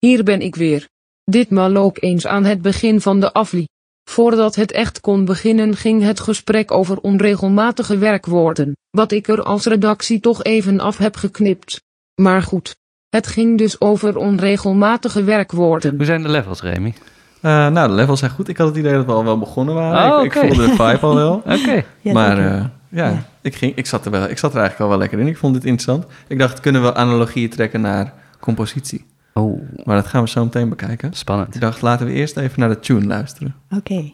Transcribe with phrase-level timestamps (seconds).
[0.00, 0.88] hier ben ik weer.
[1.24, 3.66] Ditmaal ook eens aan het begin van de afli.
[4.10, 9.64] Voordat het echt kon beginnen ging het gesprek over onregelmatige werkwoorden, wat ik er als
[9.64, 11.80] redactie toch even af heb geknipt.
[12.20, 12.76] Maar goed,
[13.08, 15.96] het ging dus over onregelmatige werkwoorden.
[15.96, 16.94] Hoe zijn de levels, Remy?
[17.42, 18.48] Uh, nou, de levels zijn goed.
[18.48, 20.16] Ik had het idee dat we al wel begonnen waren.
[20.16, 21.34] Oh, ik, ik, voelde de vibe al wel.
[21.58, 21.84] Oké.
[22.00, 23.24] Ja, maar uh, ja, Ja.
[23.40, 25.26] Ik, ging, ik, zat er wel, ik zat er eigenlijk al wel lekker in.
[25.26, 26.06] Ik vond dit interessant.
[26.28, 29.04] Ik dacht, kunnen we analogieën trekken naar compositie?
[29.40, 31.12] Oh, Maar dat gaan we zo meteen bekijken.
[31.12, 31.54] spannend.
[31.54, 33.54] Ik dacht, laten we eerst even naar de tune luisteren.
[33.76, 34.12] Oké.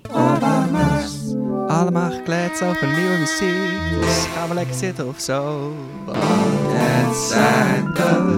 [1.68, 4.00] Allemaal gekleed over nieuwe muziek.
[4.00, 5.72] Dus gaan we lekker zitten of zo.
[6.04, 8.34] Want het zijn de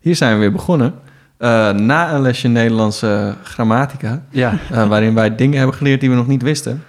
[0.00, 0.94] Hier zijn we weer begonnen.
[1.38, 4.22] Uh, na een lesje Nederlandse grammatica.
[4.30, 6.82] Ja, uh, waarin wij dingen hebben geleerd die we nog niet wisten.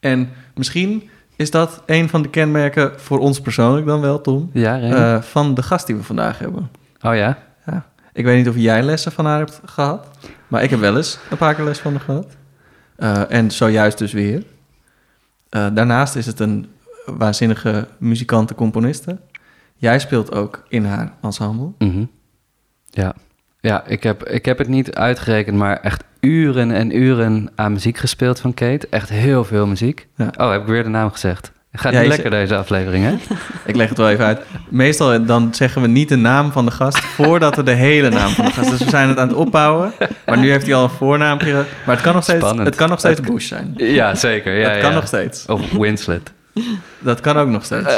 [0.00, 1.08] En misschien
[1.40, 4.50] is dat een van de kenmerken voor ons persoonlijk dan wel, Tom.
[4.52, 6.70] ja, uh, van de gast die we vandaag hebben.
[7.00, 7.38] oh ja?
[7.66, 7.86] Ja.
[8.12, 10.08] Ik weet niet of jij lessen van haar hebt gehad,
[10.48, 12.36] maar ik heb wel eens een paar keer les van haar gehad.
[12.98, 14.42] Uh, en zojuist dus weer.
[15.50, 16.66] Uh, daarnaast is het een
[17.06, 19.18] waanzinnige muzikante componiste.
[19.76, 21.72] Jij speelt ook in haar ensemble.
[21.78, 22.10] Mm -hmm.
[22.90, 23.14] Ja,
[23.60, 27.98] ja ik, heb, ik heb het niet uitgerekend, maar echt uren en uren aan muziek
[27.98, 28.86] gespeeld van Kate.
[28.90, 30.06] Echt heel veel muziek.
[30.16, 30.30] Ja.
[30.36, 31.52] Oh, heb ik weer de naam gezegd.
[31.72, 33.14] Gaat niet ja, lekker deze aflevering, hè?
[33.70, 34.40] ik leg het wel even uit.
[34.68, 38.30] Meestal dan zeggen we niet de naam van de gast voordat we de hele naam
[38.30, 38.70] van de gast.
[38.70, 39.92] Dus we zijn het aan het opbouwen.
[40.26, 41.52] Maar nu heeft hij al een voornaampje.
[41.86, 43.74] Maar het kan nog steeds, het kan nog steeds Bush zijn.
[43.76, 44.58] Ja, zeker.
[44.58, 44.94] Ja, het kan ja.
[44.94, 45.46] nog steeds.
[45.46, 46.32] Of Winslet.
[46.98, 47.96] Dat kan ook nog steeds.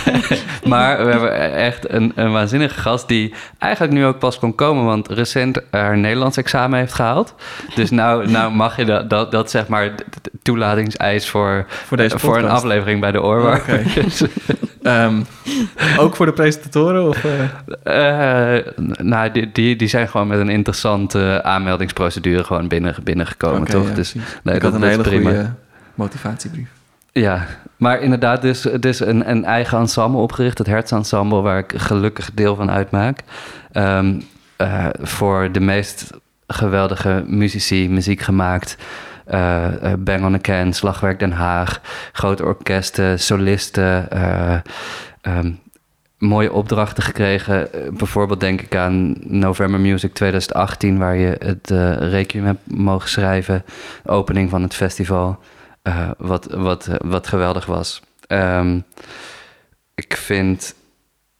[0.72, 4.84] maar we hebben echt een, een waanzinnige gast die eigenlijk nu ook pas kon komen,
[4.84, 7.34] want recent haar Nederlands examen heeft gehaald.
[7.74, 9.94] Dus nou, nou mag je dat, dat, dat zeg maar
[10.42, 13.60] toelatingseis voor, voor, deze voor een aflevering bij de Oorwaar.
[13.60, 13.84] Okay.
[15.04, 15.26] um,
[15.98, 17.08] ook voor de presentatoren?
[17.08, 17.32] Of, uh?
[17.84, 23.72] Uh, nou, die, die, die zijn gewoon met een interessante aanmeldingsprocedure gewoon binnen, binnengekomen, okay,
[23.74, 23.88] toch?
[23.88, 25.30] Ja, dus nee, Ik dat had een hele prima.
[25.30, 25.52] goede
[25.94, 26.68] motivatiebrief.
[27.20, 32.30] Ja, maar inderdaad, dus, dus een, een eigen ensemble opgericht, het Hertz-ensemble, waar ik gelukkig
[32.34, 33.20] deel van uitmaak.
[33.72, 34.22] Um,
[34.58, 36.10] uh, voor de meest
[36.46, 38.76] geweldige muzici, muziek gemaakt.
[39.30, 41.80] Uh, uh, Bang on a Can, Slagwerk Den Haag,
[42.12, 44.08] grote orkesten, solisten.
[45.22, 45.58] Um,
[46.18, 47.68] mooie opdrachten gekregen.
[47.90, 51.70] bijvoorbeeld denk ik aan November Music 2018, waar je het
[52.10, 53.64] requiem hebt mogen schrijven.
[54.04, 55.38] Opening van het festival.
[55.88, 58.02] Uh, wat, wat, wat geweldig was.
[58.28, 58.84] Um,
[59.94, 60.74] ik vind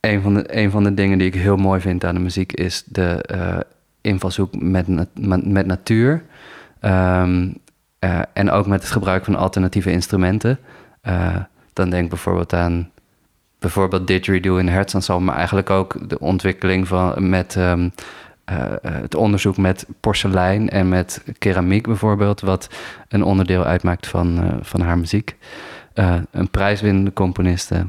[0.00, 2.52] een van, de, een van de dingen die ik heel mooi vind aan de muziek
[2.52, 3.58] is de uh,
[4.00, 6.22] invalshoek met, met, met natuur.
[6.80, 7.62] Um,
[8.32, 10.58] en ook met het gebruik van alternatieve instrumenten.
[11.72, 12.90] dan denk ik bijvoorbeeld aan
[13.58, 17.56] bijvoorbeeld Didgeridoo in Hertzensalm, maar eigenlijk ook de ontwikkeling van met.
[17.56, 17.92] Um,
[18.52, 22.68] uh, het onderzoek met porselein en met keramiek bijvoorbeeld, wat
[23.08, 25.36] een onderdeel uitmaakt van, uh, van haar muziek.
[25.94, 27.86] Uh, een prijswinnende componiste.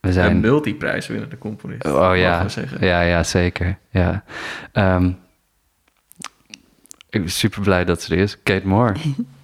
[0.00, 0.30] We zijn...
[0.30, 1.86] Een multiprijswinnende componist.
[1.86, 2.46] Oh ja,
[2.80, 3.78] ja, ja, zeker.
[3.90, 4.24] Ja.
[4.72, 5.18] Um,
[7.10, 8.42] ik ben super blij dat ze er is.
[8.42, 8.94] Kate Moore.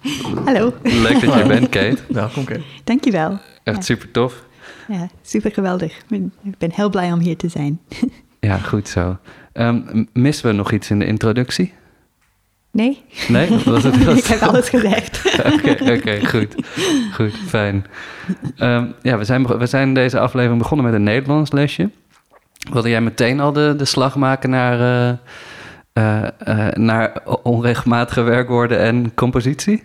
[0.45, 0.73] Hallo.
[0.83, 1.97] Leuk dat je er bent, Kate.
[2.13, 2.61] Welkom, Kate.
[2.83, 3.39] Dankjewel.
[3.63, 3.83] Echt ja.
[3.83, 4.45] super tof.
[4.87, 5.97] Ja, super geweldig.
[6.43, 7.79] Ik ben heel blij om hier te zijn.
[8.45, 9.17] Ja, goed zo.
[9.53, 11.73] Um, missen we nog iets in de introductie?
[12.71, 13.03] Nee.
[13.27, 13.49] Nee?
[13.65, 14.17] Was het, was...
[14.17, 15.21] ik heb alles gezegd.
[15.53, 16.55] Oké, okay, okay, goed.
[17.13, 17.85] Goed, fijn.
[18.57, 21.89] Um, ja, we zijn, we zijn deze aflevering begonnen met een Nederlands lesje.
[22.71, 25.17] Wilde jij meteen al de, de slag maken naar, uh,
[26.03, 29.83] uh, uh, naar onregelmatige werkwoorden en compositie?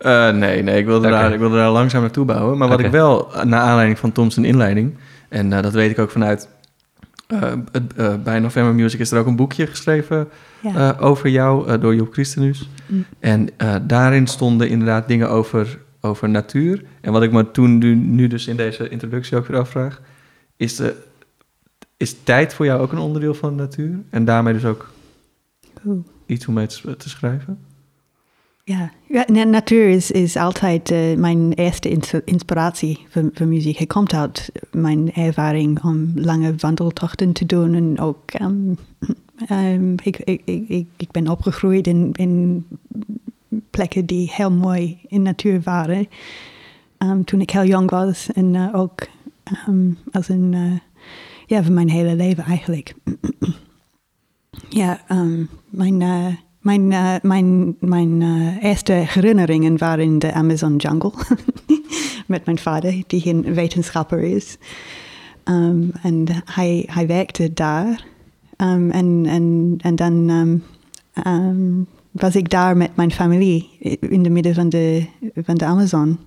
[0.00, 1.20] Uh, nee, nee ik, wilde okay.
[1.20, 2.58] daar, ik wilde daar langzaam naartoe bouwen.
[2.58, 2.90] Maar wat okay.
[2.90, 4.94] ik wel, naar aanleiding van Tom's inleiding...
[5.28, 6.48] en uh, dat weet ik ook vanuit...
[7.32, 7.52] Uh,
[7.96, 10.28] uh, bij November Music is er ook een boekje geschreven
[10.62, 10.94] ja.
[10.98, 12.68] uh, over jou door Job Christenus.
[12.86, 13.04] Mm.
[13.18, 13.48] En
[13.86, 16.84] daarin stonden inderdaad dingen over, over natuur.
[17.00, 20.00] En wat ik me toen nu, nu dus in deze introductie ook weer afvraag...
[20.56, 20.96] Is, de,
[21.96, 23.98] is tijd voor jou ook een onderdeel van de natuur?
[24.10, 24.90] En daarmee dus ook
[25.86, 26.04] Oeh.
[26.26, 27.58] iets om mee te, te schrijven?
[28.70, 33.78] Ja, natuur is, is altijd uh, mijn eerste inspiratie voor, muziek.
[33.78, 37.74] Het komt uit mijn ervaring om lange wandeltochten te doen.
[37.74, 38.78] En ook, um,
[39.50, 42.66] um, ik, ik, ik, ik ben opgegroeid in, in
[43.70, 46.08] plekken die heel mooi in natuur waren.
[46.98, 49.06] Um, toen ik heel jong was en uh, ook
[50.12, 50.78] als een, uh,
[51.46, 52.94] ja, voor mijn hele leven eigenlijk.
[54.68, 55.00] ja,
[55.70, 56.38] mijn...
[56.60, 61.12] Uh, mijn, uh, mijn, mijn uh, eerste herinneringen waren in de Amazon jungle
[62.26, 64.56] met mijn vader, die een wetenschapper is.
[65.44, 68.04] Um, en hij, hij werkte daar.
[68.56, 70.30] Um, en, en, en dan
[71.26, 73.68] um, was ik daar met mijn familie
[74.00, 76.18] in de midden van de, van de Amazon.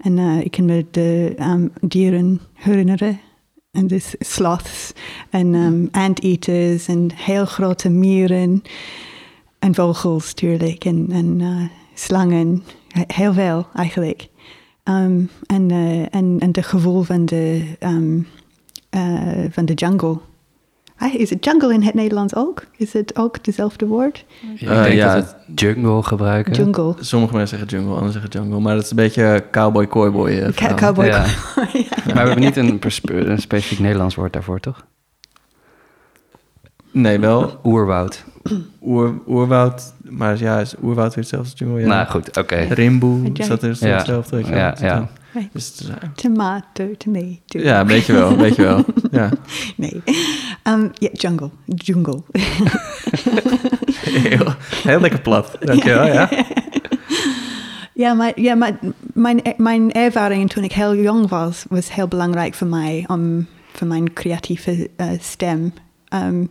[0.00, 3.20] En uh, ik kan me de dieren herinneren.
[3.70, 4.92] En de sloths
[5.30, 8.62] en um, anteaters en heel grote mieren.
[9.66, 10.84] En vogels natuurlijk.
[10.84, 11.62] En, en uh,
[11.94, 12.62] slangen.
[13.06, 14.28] Heel veel eigenlijk.
[14.84, 18.26] Um, en, uh, en, en de gevoel van de, um,
[18.96, 20.18] uh, van de jungle.
[20.96, 22.66] Ah, is het jungle in het Nederlands ook?
[22.76, 24.24] Is het ook dezelfde woord?
[24.56, 26.52] Ja, ik denk ja, dat we jungle gebruiken.
[26.52, 26.94] Jungle.
[27.00, 28.60] Sommige mensen zeggen jungle, anderen zeggen jungle.
[28.60, 30.52] Maar dat is een beetje cowboy, cowboy.
[30.76, 31.26] Cowboy, ja.
[32.04, 34.86] Maar we hebben niet een, een specifiek Nederlands woord daarvoor, toch?
[36.96, 37.60] Nee, wel.
[37.64, 38.24] Oerwoud.
[38.82, 41.80] Oer, oerwoud, maar ja, is oerwoud weer hetzelfde jungle?
[41.80, 41.86] Ja.
[41.86, 42.38] Nou goed, oké.
[42.38, 42.66] Okay.
[42.66, 43.96] Rimboe, is dat dus ja.
[43.96, 44.44] hetzelfde?
[44.44, 44.74] Ja, ja.
[44.80, 45.08] ja.
[45.52, 47.36] Dus, uh, tomato, tomato.
[47.46, 48.84] Ja, weet je wel, weet je wel.
[49.10, 49.30] Ja.
[49.76, 50.02] Nee.
[50.64, 51.50] Um, ja, jungle.
[51.64, 52.22] Jungle.
[54.28, 56.28] heel, heel lekker plat, dankjewel, ja.
[57.94, 58.78] Ja, maar, ja, maar
[59.12, 63.86] mijn, mijn ervaring toen ik heel jong was, was heel belangrijk voor mij, om, voor
[63.86, 65.72] mijn creatieve uh, stem.
[66.14, 66.50] Um,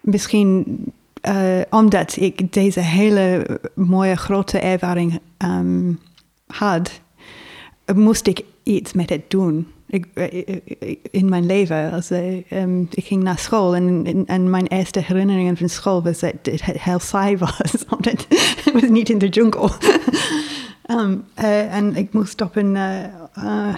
[0.00, 0.84] misschien
[1.22, 5.98] uh, omdat ik deze hele mooie grote ervaring um,
[6.46, 7.00] had,
[7.94, 9.66] moest ik iets met het doen.
[9.86, 10.06] Ik,
[11.10, 11.92] in mijn leven.
[11.92, 16.32] Als, um, ik ging naar school en, en, mijn eerste herinneringen van school was dat
[16.42, 17.84] het heel saai was.
[17.96, 19.70] Omdat het was niet in de jungle.
[20.90, 21.24] um,
[21.78, 23.74] en ik moest op een, uh,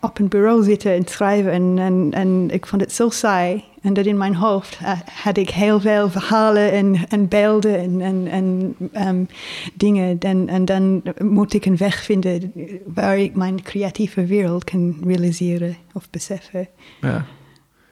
[0.00, 1.52] op een bureau zitten en schrijven.
[1.52, 3.64] En, en, en ik vond het zo saai.
[3.82, 4.92] En dat in mijn hoofd uh,
[5.22, 9.28] had ik heel veel verhalen en, en beelden en, en, en um,
[9.74, 10.18] dingen.
[10.18, 12.52] En, en dan moet ik een weg vinden
[12.86, 16.68] waar ik mijn creatieve wereld kan realiseren of beseffen.
[17.00, 17.24] Ja.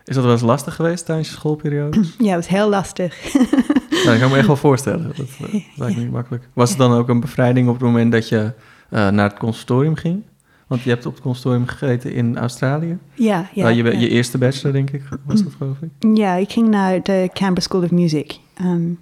[0.05, 2.01] Is dat wel eens lastig geweest tijdens je schoolperiode?
[2.19, 3.33] Ja, het was heel lastig.
[4.05, 5.07] ja, dat kan me echt wel voorstellen.
[5.07, 5.29] Dat, dat
[5.77, 6.49] lijkt me niet makkelijk.
[6.53, 8.53] Was het dan ook een bevrijding op het moment dat je
[8.91, 10.23] uh, naar het conservatorium ging?
[10.69, 12.99] Want je hebt op het conservatorium gegeten in Australië.
[13.15, 13.71] Ja, ja.
[13.71, 13.91] Uh, je, ja.
[13.91, 16.17] je, eerste bachelor, denk ik, was dat geloof ik?
[16.17, 18.39] Ja, ik ging naar de Canberra School of Music.
[18.61, 18.99] Um,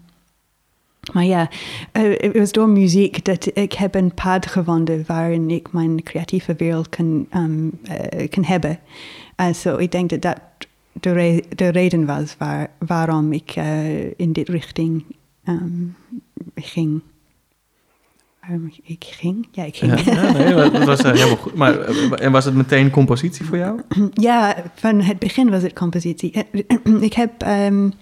[1.12, 1.50] maar ja,
[1.92, 6.54] uh, het was door muziek dat ik heb een pad gevonden waarin ik mijn creatieve
[6.54, 8.78] wereld kan, um, uh, kan hebben.
[9.36, 10.40] En uh, zo, so ik denk dat dat
[10.92, 13.56] de, re de reden was waar, waarom ik
[14.16, 15.04] in dit richting
[15.44, 15.96] um,
[16.54, 17.02] ging.
[18.82, 19.48] Ik ging?
[19.50, 20.00] Ja, ik ging.
[20.00, 21.54] Ja, nee, dat was uh, helemaal goed.
[21.54, 21.80] Maar,
[22.14, 23.80] en was het meteen compositie voor jou?
[24.12, 26.44] Ja, van het begin was het compositie.
[27.00, 27.92] ik heb um,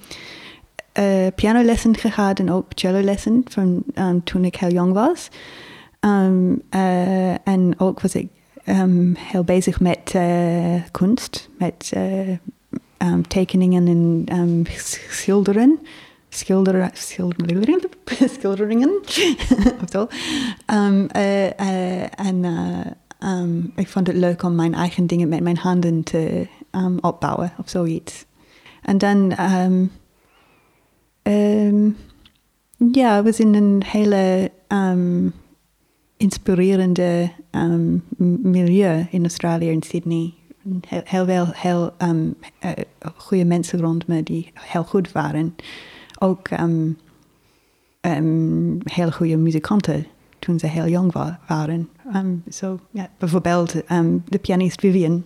[0.98, 5.28] uh, pianolessen gehad en ook cellolessen van um, toen ik heel jong was.
[6.00, 8.28] Uh, en ook was ik
[9.18, 10.14] heel bezig met
[10.90, 11.92] kunst, met
[13.28, 13.86] tekeningen
[14.26, 14.66] en
[15.08, 15.78] schilderen
[16.34, 17.80] schilder, schilderingen.
[18.38, 18.90] schilderingen.
[20.72, 21.06] Um,
[22.16, 22.80] en uh,
[23.32, 27.52] um, ik vond het leuk om mijn eigen dingen met mijn handen te um, opbouwen
[27.58, 28.24] of zoiets.
[28.82, 29.32] En dan,
[32.92, 34.50] ja, we in een hele
[36.16, 37.30] inspirerende
[38.42, 40.34] milieu in Australië, in Sydney.
[40.86, 41.94] Heel, heel veel heel,
[43.16, 45.54] goede mensen rond me die heel goed waren
[46.24, 46.96] ook um,
[48.00, 50.06] um, heel goede muzikanten
[50.38, 51.88] toen ze heel jong wa waren.
[52.14, 53.72] Um, so, yeah, bijvoorbeeld
[54.24, 55.24] de pianist Vivian,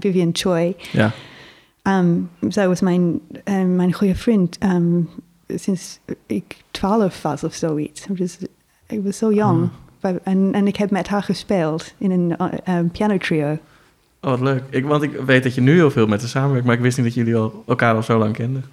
[0.00, 0.76] Vivian Choi.
[0.92, 1.12] Ja.
[2.48, 3.20] zij was mijn,
[3.76, 4.58] mijn goede vriend
[5.48, 8.06] sinds ik twaalf was of zoiets.
[8.08, 8.38] Dus
[8.86, 9.68] ik was zo jong.
[10.00, 10.18] Hmm.
[10.22, 12.36] En, en ik heb met haar gespeeld in een
[12.68, 13.58] uh, piano trio.
[14.20, 14.62] Oh, wat leuk.
[14.70, 16.96] Ik, want ik weet dat je nu heel veel met haar samenwerkt, maar ik wist
[16.96, 18.64] niet dat jullie al, elkaar al zo lang kenden.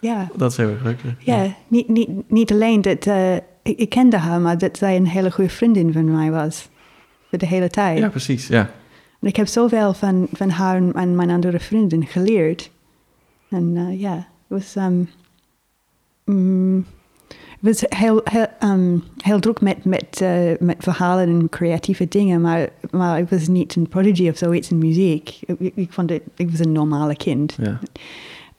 [0.00, 0.28] Ja.
[0.36, 1.00] Dat is heel erg leuk.
[1.18, 1.54] Ja, ja.
[1.68, 5.30] Niet, niet, niet alleen dat uh, ik, ik, kende haar, maar dat zij een hele
[5.30, 6.68] goede vriendin van mij was.
[7.28, 7.98] Voor de hele tijd.
[7.98, 8.70] Ja, precies, ja.
[9.20, 12.70] En ik heb zoveel van, van haar en mijn andere vrienden geleerd.
[13.48, 15.08] En uh, ja, het was, um,
[16.24, 16.84] mm,
[17.60, 22.68] was heel, heel, um, heel druk met, met, uh, met verhalen en creatieve dingen, maar,
[22.90, 25.40] maar ik was niet een prodigy of zoiets in muziek.
[25.46, 27.56] Ik, ik, vond het, ik was een normale kind.
[27.60, 27.78] Ja.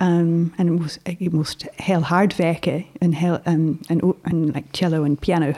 [0.02, 5.16] Um, en ik moest, heel hard werken en, heel, um, en, en like cello en
[5.16, 5.52] piano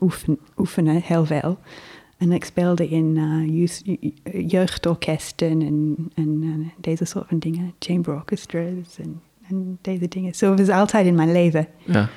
[0.00, 1.58] oefen, oefenen, heel veel.
[2.16, 8.98] En ik speelde in uh, jeugdorkesten en, en uh, deze soort van dingen, chamber orchestras
[8.98, 10.34] en, en deze dingen.
[10.34, 11.66] Zo so, was altijd in mijn leven.
[11.84, 12.08] Ja.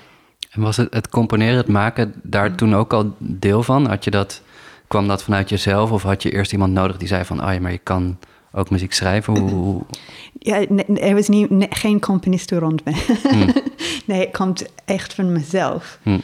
[0.51, 3.85] En was het, het componeren, het maken, daar toen ook al deel van?
[3.85, 4.41] Had je dat,
[4.87, 7.59] kwam dat vanuit jezelf of had je eerst iemand nodig die zei van, ah ja,
[7.59, 8.17] maar je kan
[8.53, 9.37] ook muziek schrijven?
[9.37, 9.81] Hoe,
[10.39, 12.91] Ja, er was niet, geen componist rond me.
[13.29, 13.53] Hmm.
[14.05, 15.99] nee, het komt echt van mezelf.
[16.03, 16.21] Hmm.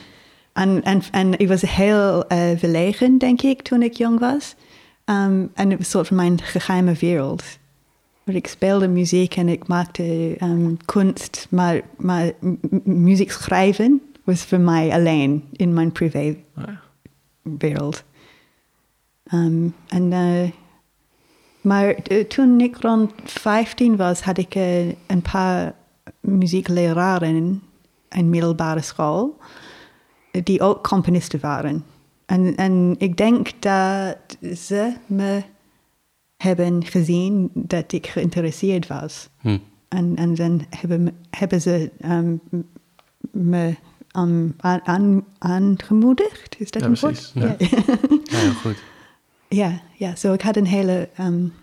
[0.53, 4.55] En, en, en ik was heel uh, verlegen, denk ik, toen ik jong was.
[5.05, 7.43] Um, en het was soort van mijn geheime wereld.
[8.25, 12.31] Ik speelde muziek en ik maakte um, kunst, maar, maar
[12.83, 18.03] muziek schrijven was voor mij alleen in mijn privéwereld.
[19.33, 20.50] Um, en, uh,
[21.61, 25.73] maar uh, toen ik rond 15 was, had ik uh, een paar
[26.19, 27.61] muziekleraren
[28.09, 29.37] in middelbare school,
[30.43, 31.83] die ook componisten waren.
[32.25, 34.17] En, en ik denk dat
[34.57, 35.43] ze me
[36.37, 39.29] hebben gezien dat ik geïnteresseerd was.
[39.39, 39.57] Hm.
[39.87, 42.41] En, en dan hebben, hebben ze um,
[43.31, 43.75] me
[44.17, 46.59] um, aan, aan, aangemoedigd.
[46.59, 47.31] Is dat ja, een woord?
[47.33, 47.55] Ja.
[47.57, 48.37] ja.
[48.37, 48.83] heel goed.
[49.49, 50.15] Ja, ja.
[50.15, 51.53] Zo ik had een hele, um,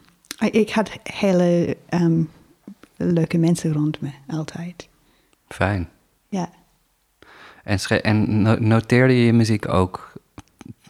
[0.50, 2.30] ik had hele um,
[2.96, 4.88] leuke mensen rond me altijd.
[5.48, 5.88] Fijn.
[6.28, 6.50] Ja.
[7.64, 10.12] En, en noteerde je je muziek ook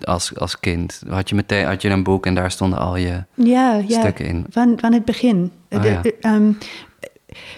[0.02, 1.02] als, als kind?
[1.08, 4.00] Had je meteen had je een boek en daar stonden al je ja, ja.
[4.00, 4.46] stukken in?
[4.50, 5.52] Van, van het begin.
[5.70, 6.02] Oh, ja.
[6.20, 6.58] um,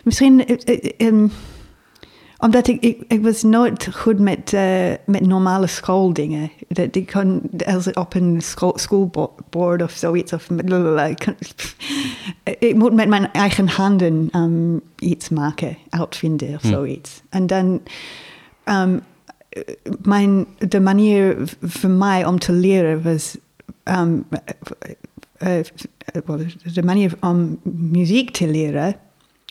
[0.04, 0.58] misschien
[0.98, 1.30] um,
[2.38, 6.50] omdat ik, ik, ik was nooit goed met, uh, met normale schooldingen.
[6.68, 10.32] Dat ik kon als op een school, schoolboard of zoiets.
[10.32, 10.48] Of,
[12.58, 16.68] ik moet met mijn eigen handen um, iets maken, uitvinden of hm.
[16.68, 17.22] zoiets.
[17.28, 17.80] En dan
[18.64, 19.00] um,
[20.02, 23.36] mijn, de manier voor mij om te leren was.
[23.84, 24.26] Um,
[25.38, 25.60] uh,
[26.72, 28.96] de manier om muziek te leren,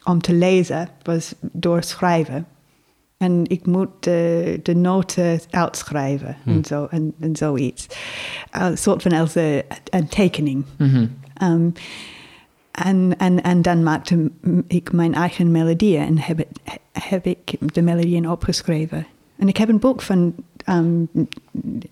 [0.03, 2.47] om te lezen, was door schrijven.
[3.17, 7.87] En ik moet de, de noten uitschrijven en, zo, en, en zoiets.
[8.51, 10.65] Een soort van als een, een tekening.
[10.77, 11.09] Mm -hmm.
[11.43, 11.73] um,
[12.71, 14.31] en, en, en dan maakte
[14.67, 16.47] ik mijn eigen melodieën en heb,
[16.91, 19.05] heb ik de melodieën opgeschreven.
[19.35, 20.33] En ik heb een boek van
[20.69, 21.09] um,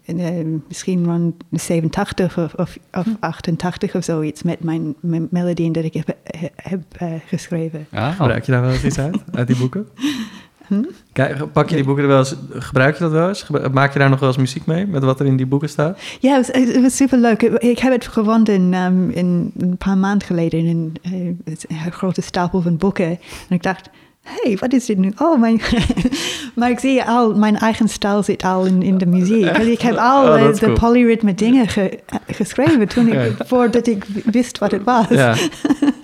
[0.06, 5.84] uh, misschien rond 87 of, of, of 88 of zoiets met mijn, mijn melodieën dat
[5.84, 6.16] ik heb,
[6.56, 7.88] heb uh, geschreven.
[7.92, 9.88] Ah, gebruik je daar wel eens iets uit, uit die boeken?
[10.68, 10.84] Hm?
[11.14, 13.48] Kijk, pak je die boeken er wel eens, gebruik je dat wel eens?
[13.72, 16.00] Maak je daar nog wel eens muziek mee, met wat er in die boeken staat?
[16.20, 17.42] Ja, het was, was super leuk.
[17.42, 22.62] Ik heb het gevonden um, in, een paar maanden geleden in een, een grote stapel
[22.62, 23.06] van boeken.
[23.06, 23.90] En ik dacht,
[24.26, 25.12] hey, wat is dit nu?
[25.18, 25.62] Oh, mijn...
[26.56, 29.46] maar ik zie al, mijn eigen stijl zit al in, in de muziek.
[29.46, 29.68] Echt?
[29.68, 30.74] Ik heb al oh, uh, de cool.
[30.74, 35.08] polyritme dingen ge, geschreven toen ik, voordat ik wist wat het was.
[35.10, 35.36] Ja.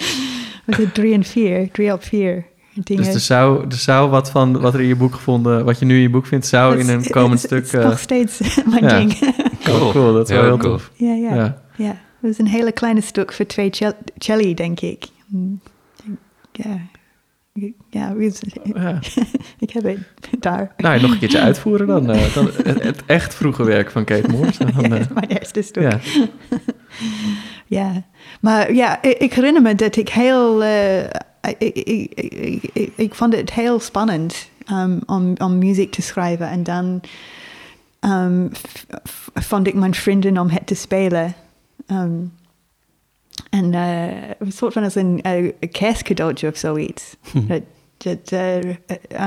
[0.66, 2.46] was het drie en vier, drie op vier.
[2.84, 3.04] Dingen.
[3.04, 5.86] Dus er zou, er zou wat van wat er in je boek gevonden, wat je
[5.86, 7.64] nu in je boek vindt, zou dat in een komend stuk.
[7.64, 8.40] Het is uh, nog steeds
[8.72, 8.98] mijn ja.
[8.98, 9.36] ding.
[9.64, 9.92] cool.
[9.92, 10.72] cool, dat is wel heel cool.
[10.72, 10.92] tof.
[10.94, 11.62] Ja, ja, ja.
[11.76, 11.98] ja.
[12.22, 13.72] Het is een hele kleine stuk voor twee
[14.18, 15.06] celli, denk ik.
[16.52, 16.78] Ja.
[17.90, 18.14] Ja,
[18.74, 19.00] ja.
[19.60, 19.98] ik heb het
[20.40, 20.74] daar.
[20.78, 22.16] Nou, nog een keertje uitvoeren dan.
[22.16, 24.52] Uh, dan het, het, echt vroege werk van Kate Moore.
[24.58, 25.84] Dan, ja, mijn eerste stuk.
[25.84, 26.00] Ja.
[27.68, 28.04] ja,
[28.42, 30.64] maar ja, ik, ik, herinner me dat ik heel...
[30.64, 31.04] Uh,
[31.42, 32.14] ik, ik,
[32.74, 36.50] ik, ik, vond het heel spannend um, om, om muziek te schrijven.
[36.50, 37.02] En dan
[38.00, 38.52] um,
[39.34, 41.34] vond ik mijn vrienden om het te spelen.
[41.88, 42.34] Um,
[43.50, 47.16] en uh, een soort van als een uh, kerstcadeautje of zoiets.
[47.48, 47.62] dat
[47.98, 48.58] dat uh,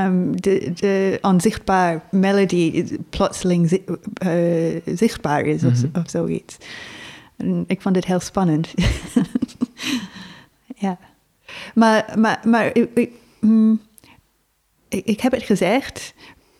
[0.06, 3.82] um, de, de onzichtbare melodie plotseling zi
[4.84, 5.90] zichtbaar is mm -hmm.
[5.92, 6.56] of, of zoiets.
[7.36, 8.74] En ik vond het heel spannend.
[10.76, 10.98] ja.
[11.74, 13.80] Maar, maar, maar ik, ik, mm,
[14.88, 16.14] ik, ik, heb het gezegd,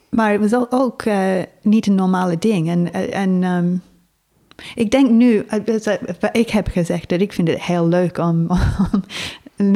[0.09, 2.69] maar het was ook uh, niet een normale ding.
[2.69, 3.83] En, en um,
[4.75, 5.47] ik denk nu,
[6.33, 8.51] ik heb gezegd dat ik vind het heel leuk om,
[9.57, 9.75] om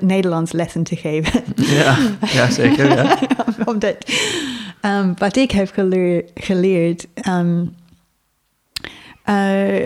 [0.00, 1.42] Nederlands lessen te geven.
[1.56, 2.88] Ja, ja zeker.
[2.88, 3.18] Ja.
[3.64, 3.96] Omdat
[4.82, 7.74] um, wat ik heb geleer, geleerd, um,
[9.26, 9.84] uh,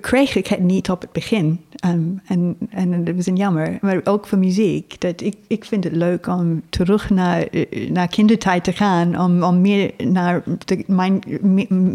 [0.00, 1.64] kreeg ik het niet op het begin.
[1.84, 3.78] Um, en, en dat was een jammer.
[3.80, 5.00] Maar ook voor muziek.
[5.00, 7.48] Dat ik, ik vind het leuk om terug naar,
[7.88, 9.20] naar kindertijd te gaan.
[9.20, 11.22] Om, om meer naar de, mijn,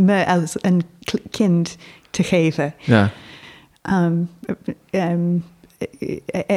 [0.06, 0.82] me als een
[1.30, 1.78] kind
[2.10, 2.74] te geven.
[2.78, 3.12] Ja.
[3.90, 4.30] Um,
[4.92, 5.44] um,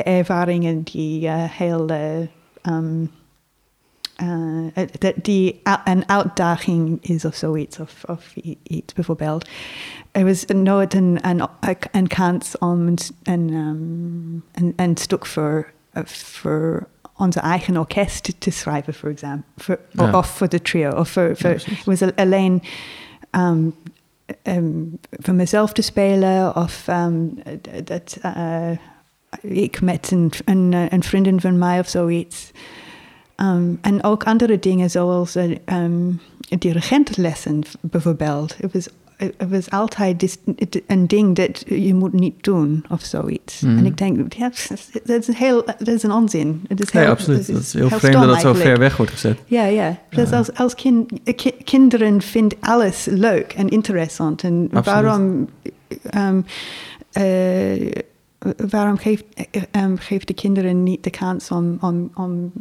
[0.05, 1.91] ervaringen die uh, heel...
[1.91, 2.79] Uh,
[4.23, 9.49] uh, die een uitdaging is of zoiets, of, of iets bijvoorbeeld.
[10.13, 11.49] Er was nooit een, een,
[11.93, 15.73] een kans om een, um, een, een stuk voor,
[16.05, 16.87] voor
[17.17, 20.19] onze eigen orkest te schrijven, voor example, voor, ja.
[20.19, 20.91] of voor de trio.
[20.91, 22.63] Of voor, voor, ja, het was alleen
[23.31, 23.75] um,
[24.43, 26.89] um, voor mezelf te spelen, of
[27.85, 28.19] dat...
[28.23, 28.71] Uh,
[29.41, 32.51] ik met een, een, een vriendin van mij of zoiets.
[33.43, 36.21] Um, en ook andere dingen zoals uh, um,
[36.59, 38.57] dirigentlessen bijvoorbeeld.
[38.61, 40.39] Het was, het was altijd
[40.87, 43.61] een ding dat je moet niet doen of zoiets.
[43.61, 43.79] Mm.
[43.79, 44.51] En ik denk, ja,
[45.05, 46.65] dat is, heel, dat is een onzin.
[46.69, 47.47] Het is heel, ja, absoluut.
[47.47, 49.39] Het is, heel, heel vreemd dat het zo ver weg wordt gezet.
[49.47, 49.99] Ja, ja.
[50.11, 54.43] Dus als, als kind, ki kinderen vinden alles leuk en interessant.
[54.43, 54.85] En absoluut.
[54.85, 55.49] waarom...
[56.17, 56.45] Um,
[57.19, 57.91] uh,
[58.71, 59.25] waarom geeft,
[59.77, 62.53] um, geeft de kinderen niet de kans om, om, om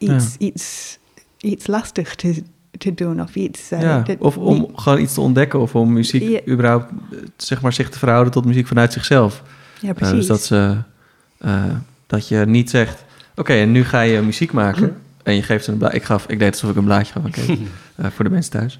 [0.00, 0.46] iets, ja.
[0.46, 0.98] iets,
[1.38, 2.42] iets lastig te,
[2.78, 3.72] te doen of iets.
[3.72, 4.70] Uh, ja, of om niet...
[4.74, 6.52] gewoon iets te ontdekken of om muziek ja.
[6.52, 6.92] überhaupt
[7.36, 9.42] zeg maar, zich te verhouden tot muziek vanuit zichzelf.
[9.80, 10.12] Ja, precies.
[10.12, 10.76] Uh, dus dat, ze,
[11.44, 11.64] uh,
[12.06, 14.96] dat je niet zegt: Oké, okay, en nu ga je muziek maken.
[15.22, 15.96] En je geeft ze een blaadje.
[15.96, 17.22] Ik, gaf, ik deed alsof ik een blaadje gaf.
[17.96, 18.76] Okay, voor de mensen thuis.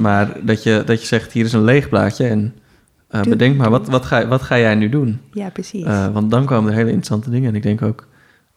[0.00, 2.26] maar dat je, dat je zegt: Hier is een leeg blaadje.
[2.26, 2.54] En
[3.12, 5.20] uh, bedenk maar, wat, wat, ga, wat ga jij nu doen?
[5.32, 5.84] Ja, precies.
[5.84, 7.48] Uh, want dan komen er hele interessante dingen.
[7.48, 8.06] En ik denk ook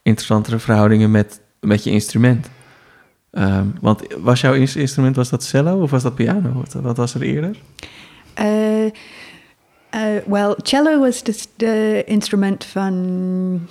[0.02, 2.50] interessantere verhoudingen met, met je instrument.
[3.32, 6.52] Um, want was jouw instrument, was dat cello of was dat piano?
[6.54, 7.58] Wat, wat was er eerder?
[8.42, 8.92] Uh,
[10.26, 11.24] well, cello was
[11.56, 13.68] de instrument van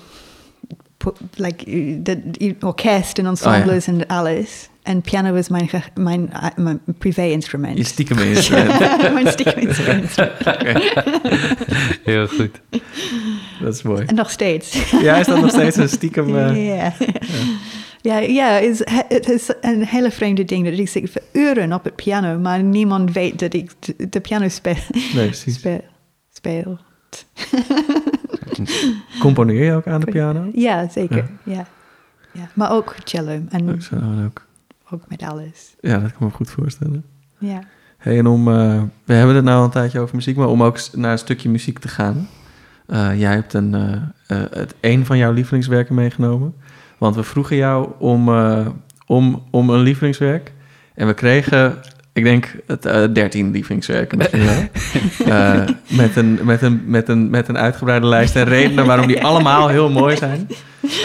[1.35, 1.65] like,
[2.03, 4.01] de orkest en ensembles oh, ja.
[4.01, 4.69] en alles.
[4.83, 7.79] En piano was mijn, mijn, mijn privé-instrument.
[7.79, 9.13] Je stiekem instrument.
[9.13, 10.15] mijn stiekem instrument.
[12.05, 12.61] Heel goed.
[13.61, 14.05] Dat is mooi.
[14.07, 14.91] En nog steeds.
[14.91, 16.29] ja, is dat nog steeds een stiekem...
[16.37, 16.93] Uh, ja.
[18.05, 18.61] Ja, ja
[19.09, 22.63] het is een hele vreemde ding dat ik zit voor uren op het piano, maar
[22.63, 23.71] niemand weet dat ik
[24.11, 24.77] de piano speel.
[25.15, 25.55] Nee, precies.
[25.59, 25.85] Speel.
[26.33, 26.79] speel.
[29.21, 30.51] Componeer je ook aan de piano?
[30.55, 31.31] Ja, zeker.
[31.45, 31.53] Ja.
[31.53, 31.67] ja.
[32.33, 32.49] ja.
[32.55, 33.41] Maar ook cello.
[33.49, 34.47] En ook, zo, ook.
[34.91, 35.75] ook met alles.
[35.81, 37.05] Ja, dat kan me goed voorstellen.
[37.39, 37.61] Ja.
[37.97, 40.79] Hey, en om, uh, we hebben het nou een tijdje over muziek, maar om ook
[40.93, 42.29] naar een stukje muziek te gaan.
[42.87, 44.03] Uh, jij hebt een, uh,
[44.51, 46.55] het, een van jouw lievelingswerken meegenomen.
[46.99, 48.29] Want we vroegen jou om,
[49.07, 50.53] om, om een lievelingswerk.
[50.95, 51.83] En we kregen
[52.14, 54.62] ik denk het uh, 13 lievelingswerken misschien wel.
[55.27, 55.68] uh,
[56.01, 59.68] met, een, met, een, met, een, met een uitgebreide lijst en redenen waarom die allemaal
[59.68, 60.49] heel mooi zijn.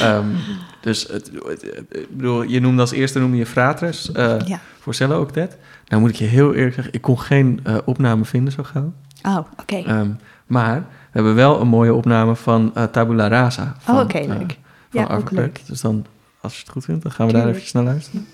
[0.04, 0.36] Um,
[0.82, 4.10] dus het, het, ik bedoel, je noemde als eerste noemde je Fratres
[4.46, 4.60] ja.
[4.80, 5.58] voor Cello Octet.
[5.88, 8.94] Nou moet ik je heel eerlijk zeggen, ik kon geen opname vinden zo gauw.
[9.24, 9.76] Oh, oké.
[9.76, 10.00] Okay.
[10.00, 13.76] Um, maar we hebben wel een mooie opname van Tabula Rasa.
[13.80, 14.58] Van, oh, oké, okay, leuk.
[14.90, 15.62] Van ja, leuk.
[15.68, 16.06] Dus dan,
[16.42, 17.54] als je het goed vindt, dan gaan we Tuurlijk.
[17.54, 18.28] daar even naar luisteren.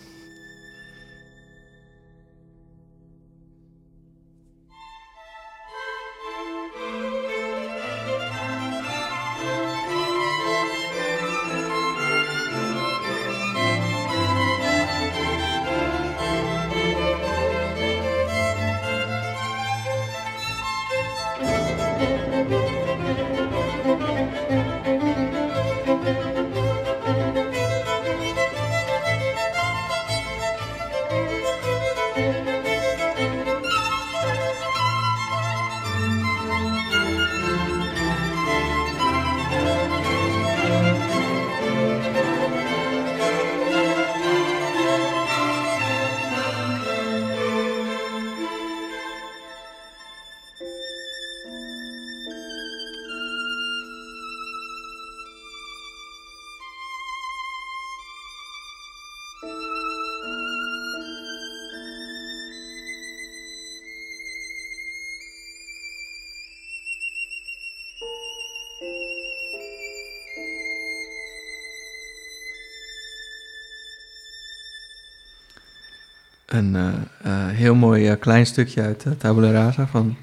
[76.46, 76.88] Een uh,
[77.26, 80.16] uh, heel mooi uh, klein stukje uit Tabula Rasa van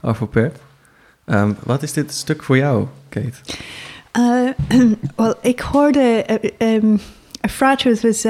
[0.00, 0.58] Arvo Pärt.
[1.26, 3.32] Um, wat is dit stuk voor jou, Kate?
[5.16, 6.24] Wel, ik hoorde...
[6.58, 7.00] Um,
[8.00, 8.24] was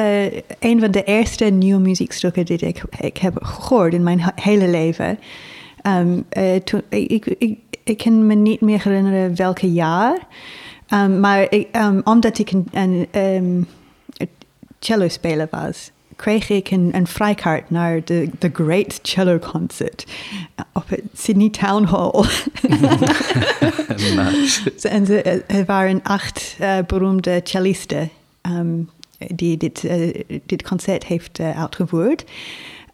[0.59, 2.59] een van de eerste nieuwe muziekstukken die
[3.01, 5.19] ik, heb gehoord in mijn hele leven.
[6.65, 10.19] Toen, ik, ik, ik kan me niet meer herinneren welke jaar.
[11.21, 11.69] Maar ik,
[12.05, 13.67] omdat ik een, een um,
[14.79, 20.07] cello-speler was, kreeg ik een, een vrijkaart naar de, de Great Cello Concert
[20.73, 22.11] op het Sydney Town Hall.
[24.15, 24.73] nice.
[24.89, 28.11] En ze, er waren acht uh, beroemde cellisten
[28.43, 32.25] um, die dit, uh, dit concert heeft uh, uitgevoerd.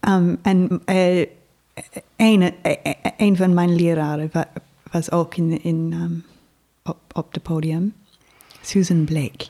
[0.09, 0.83] Um, en
[2.17, 2.53] een,
[3.17, 4.31] een van mijn leraren
[4.91, 6.25] was ook in, in, um,
[6.83, 7.95] op, op het podium,
[8.63, 9.47] Susan Blake.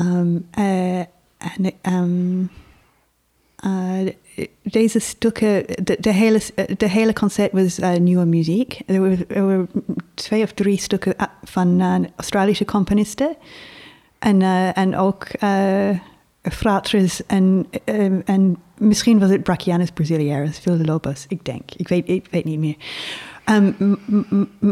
[0.00, 2.50] Um, en um,
[3.66, 4.10] uh,
[4.62, 6.40] deze stukken, de, de, hele,
[6.76, 8.80] de concert was uh, nieuwe muziek.
[8.86, 9.66] Er, were
[10.14, 13.36] twee of drie stukken van Australische componisten.
[14.18, 14.42] En,
[14.74, 15.26] en ook
[16.42, 17.66] Fratres en,
[18.24, 21.62] en misschien was het Brachianus brasiliaris, Lopez, ik denk.
[21.76, 22.76] Ik weet, ik weet niet meer.
[23.50, 23.98] Um,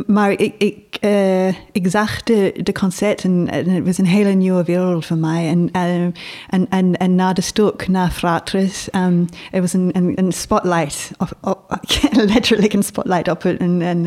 [0.06, 4.30] maar ik, ik, uh, ik zag de, de concert en, en, het was een hele
[4.30, 5.48] nieuwe wereld voor mij.
[5.48, 6.12] En, um,
[6.48, 11.10] en, en, en na de stuk, na Fratres, um, het was een, een, een spotlight,
[11.40, 11.78] op,
[12.34, 14.06] letterlijk een spotlight op een, een,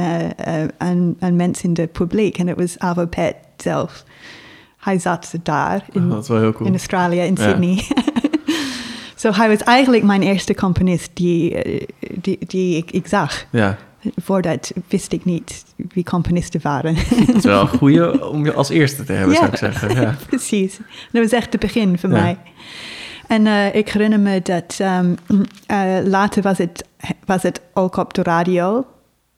[0.78, 2.38] een, een mens in het publiek.
[2.38, 4.04] En het was Avo Pet zelf.
[4.78, 6.54] Hij zat daar in, oh, cool.
[6.66, 7.78] in Australië, in Sydney.
[9.16, 11.58] Zo so hij was eigenlijk mijn eerste componist die,
[12.22, 13.46] die, die ik, ik zag.
[13.52, 13.78] Ja.
[14.16, 16.96] Voordat wist ik niet wie componisten waren.
[16.96, 20.02] Het is wel een goede om je als eerste te hebben, ja, zou ik zeggen.
[20.02, 20.78] Ja, precies.
[21.12, 22.22] Dat was echt het begin voor ja.
[22.22, 22.38] mij.
[23.28, 25.16] En uh, ik herinner me dat um,
[25.72, 26.86] uh, later was het,
[27.26, 28.86] was het ook op de radio.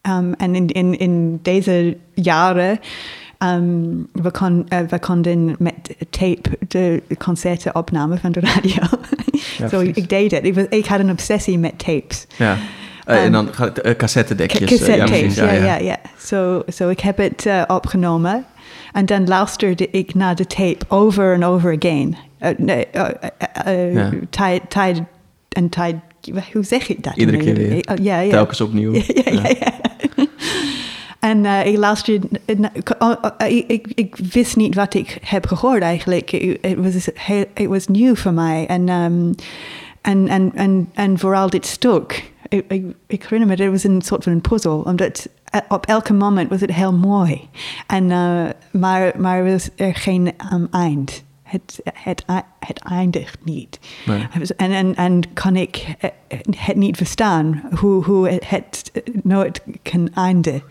[0.10, 2.80] Um, en in, in, in deze jaren
[3.44, 8.84] Um, we, kon, uh, we konden met tape de concerten opnemen van de radio.
[9.58, 10.46] Zo, so ik deed het.
[10.46, 12.28] Ik, was, ik had een obsessie met tapes.
[12.38, 12.58] Ja.
[13.08, 13.50] Uh, en dan
[13.86, 14.70] uh, cassettedekjes.
[14.70, 15.98] Cassettetapes, ja, ja, ja.
[16.18, 18.46] Zo, so, so ik heb het uh, opgenomen.
[18.92, 22.16] En dan luisterde ik naar de tape over and over again.
[22.58, 22.88] nee,
[24.30, 25.02] tijd, tijd
[25.50, 25.96] en tijd,
[26.54, 27.16] hoe zeg ik dat?
[27.16, 28.02] Iedere keer weer.
[28.02, 28.30] Ja, ja.
[28.30, 28.94] Telkens opnieuw.
[28.94, 29.56] ja, ja.
[29.60, 29.74] ja.
[31.20, 36.30] En uh, ik luisterde, ik, ik, ik, wist niet wat ik heb gehoord eigenlijk.
[36.62, 37.08] Het was,
[37.54, 38.66] it was nieuw voor mij.
[38.68, 39.36] En, um,
[40.02, 42.31] en, en, en, en vooral dit stuk.
[42.52, 44.82] Ik, ik, ik herinner me, het was een soort van een puzzel.
[44.82, 45.30] Omdat
[45.68, 47.50] op elke moment was het heel mooi.
[47.88, 51.24] En, uh, maar, maar was er geen um, eind.
[51.44, 52.24] Het, het,
[52.60, 53.80] het eindigt niet.
[54.06, 54.28] Nee.
[54.58, 55.96] En, en, en kan ik
[56.56, 58.92] het niet verstaan hoe, hoe het
[59.24, 60.64] nooit kan eindigen.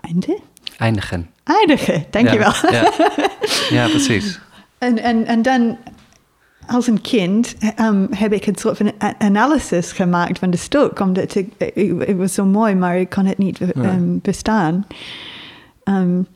[0.00, 0.38] Einde?
[0.76, 1.30] Eindigen.
[1.44, 2.52] Eindigen, dankjewel.
[2.70, 3.28] Ja, ja.
[3.70, 4.38] ja precies.
[4.78, 5.76] En, en, en dan
[6.66, 11.00] als een kind um, heb ik een soort van analysis gemaakt van de stuk.
[11.00, 11.48] Omdat ik,
[11.98, 14.86] het was zo mooi, maar ik kon het niet um, bestaan.
[15.84, 16.26] Um,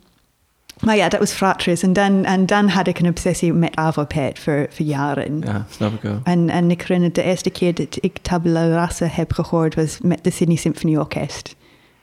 [0.81, 1.83] maar ja, dat was Fratres.
[1.83, 5.41] En dan, en dan had ik een obsessie met Avopet voor, voor jaren.
[5.45, 6.21] Ja, snap ik wel.
[6.25, 10.25] En, en ik herinner de eerste keer dat ik Tabula Rasa heb gehoord was met
[10.25, 11.57] de Sydney Symphony Orkest.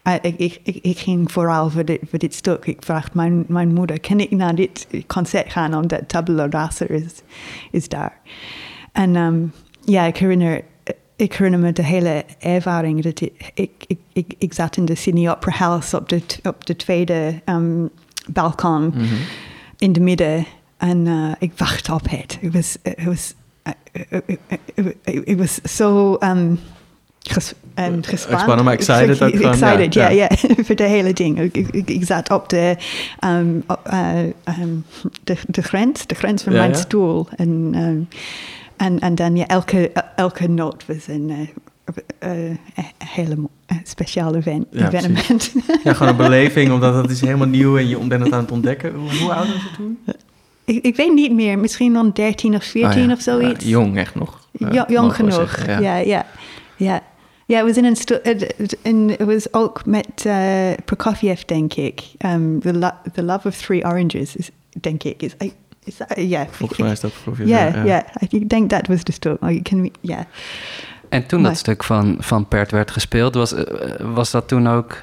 [0.04, 2.66] Ik, ik, ik, ik, ging vooral voor dit, voor dit stuk.
[2.66, 7.22] Ik vraag mijn, mijn moeder, kan ik naar dit concert gaan omdat Tabula Rasa is,
[7.72, 8.20] is daar.
[8.92, 9.52] En um,
[9.86, 10.64] ja, ik herinner,
[11.16, 13.02] ik herinner me de hele ervaring.
[13.02, 16.76] Dat ik, ik, ik, ik, zat in de Sydney Opera House op de, op de
[16.76, 17.90] tweede um,
[18.32, 19.18] balkon mm -hmm.
[19.78, 20.46] in de midden.
[20.78, 22.38] En uh, ik wachtte op het.
[22.42, 23.34] Het was, het was,
[25.04, 26.18] it was so...
[26.20, 26.60] Um,
[27.24, 28.38] ges, en gespannen.
[28.38, 29.52] Gespannen, maar excited ook gewoon.
[29.52, 30.54] Excited, ja, ja, ja.
[30.66, 31.40] voor de hele ding.
[31.40, 32.76] Ik, ik, ik zat op de,
[33.26, 34.20] um, uh,
[34.62, 34.86] um,
[35.24, 36.78] de, de grens, de grens van Ja, mijn ja.
[36.78, 37.28] stoel.
[37.36, 38.08] En, um,
[38.78, 42.56] en, en dan, ja, elke, elke noot was een uh, uh,
[42.98, 43.36] hele
[43.84, 45.54] speciaal event, Ja, evenement.
[45.84, 48.52] Ja, gewoon een beleving, omdat het is helemaal nieuw en je bent het aan het
[48.52, 48.94] ontdekken.
[48.94, 49.98] Hoe, hoe oud was het toen?
[50.66, 53.14] ik, ik weet niet meer, misschien rond 13 of 14 Oh ja.
[53.14, 53.66] of zoiets.
[53.66, 54.48] Jong echt nog.
[54.60, 56.26] eh, Jo- jong genoeg, ja, ja.
[56.78, 57.02] ja.
[57.46, 57.96] Ja, het was in
[58.82, 62.02] in- het was ook met uh, Prokofiev, denk ik.
[62.26, 64.50] Um, the, Lo- the Love of Three Oranges, is,
[64.82, 65.22] denk ik.
[65.22, 65.54] Is, I-
[65.84, 67.48] is that, Volgens mij is dat profiel.
[67.48, 68.06] Ja, ja.
[68.30, 69.38] Ik denk dat was de stuk.
[69.44, 70.28] Oh, you can, ja.
[71.10, 73.64] En toen Maar- dat stuk van, van Pert werd gespeeld, was, eh,
[74.00, 75.02] was dat toen ook...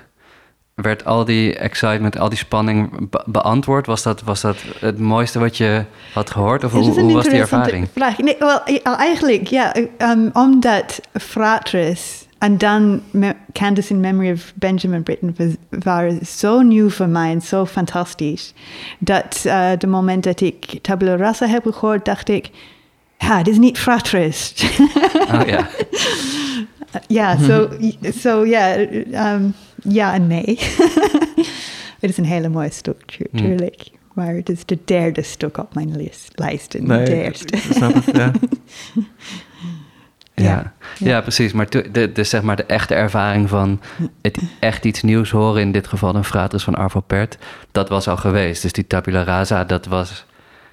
[0.75, 3.87] Werd al die excitement, al die spanning be- beantwoord?
[3.87, 6.65] Was dat, was dat het mooiste wat je had gehoord?
[6.65, 7.89] Of hoe, was die ervaring?
[7.93, 8.19] Vraag.
[8.19, 9.75] Nee, wel, eh, eigenlijk, ja.
[9.99, 16.61] Um, omdat Fratres en dan Me- Candace in Memory of Benjamin Britten was, waren zo
[16.61, 18.55] nieuw voor mij so fantastisch.
[18.99, 22.51] Dat uh, de moment dat ik Tabula Rasa heb gehoord, dacht ik...
[23.19, 24.55] Ja, het is niet Fratres.
[25.33, 25.69] Oh ja.
[27.07, 27.71] Ja, zo
[28.19, 28.79] so, ja,
[29.35, 30.59] um, ja en nee.
[32.01, 33.41] het is een hele mooie stuk, tu- Hmm.
[33.41, 33.91] tuurlijk.
[34.15, 36.31] Maar het is de derde stuk op mijn lijst.
[36.35, 38.33] lijst Nee, de snap het, ja.
[40.43, 41.09] Ja, Ja.
[41.09, 41.21] ja.
[41.21, 41.53] precies.
[41.53, 43.81] Maar de, de, zeg maar de echte ervaring van
[44.23, 47.39] het echt iets nieuws horen, in dit geval een fratres van Arvo Pärt,
[47.73, 48.63] dat was al geweest.
[48.63, 50.25] Dus die tabula rasa, dat was,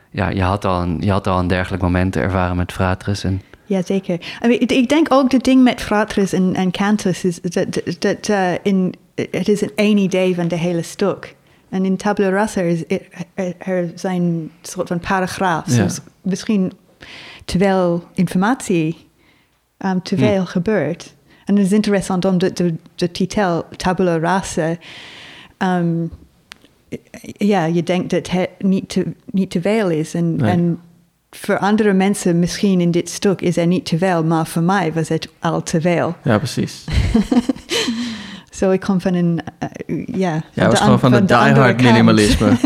[0.09, 3.23] ja, je had al een, je had al een dergelijk moment ervaren met fratres.
[3.23, 4.13] En, Ja, zeker.
[4.43, 7.95] I mean, ik denk ook het ding met Fratres en, en Cantus is dat, dat,
[7.99, 11.35] dat uh, in, het is een één idee van de hele stuk.
[11.69, 12.83] En in Tabula Rasa is,
[13.35, 15.01] er, er zijn soort van.
[15.65, 15.83] Ja.
[15.83, 16.71] Dus misschien
[17.45, 19.06] te veel informatie,
[19.77, 21.15] um, te veel gebeurt.
[21.45, 24.75] En het is interessant omdat de, de titel Tabula Rasa
[25.57, 26.11] um,
[27.37, 30.13] ja, je denkt dat het niet te, niet te veel is.
[30.13, 30.51] En, Nee.
[30.51, 30.79] en
[31.29, 34.93] voor andere mensen misschien in dit stuk is er niet te veel, maar voor mij
[34.93, 36.15] was het al te veel.
[36.23, 36.83] Ja, precies.
[38.57, 40.43] Zo ik kom van een, eh, ja...
[40.53, 42.51] Ja, was gewoon van de diehard minimalisme.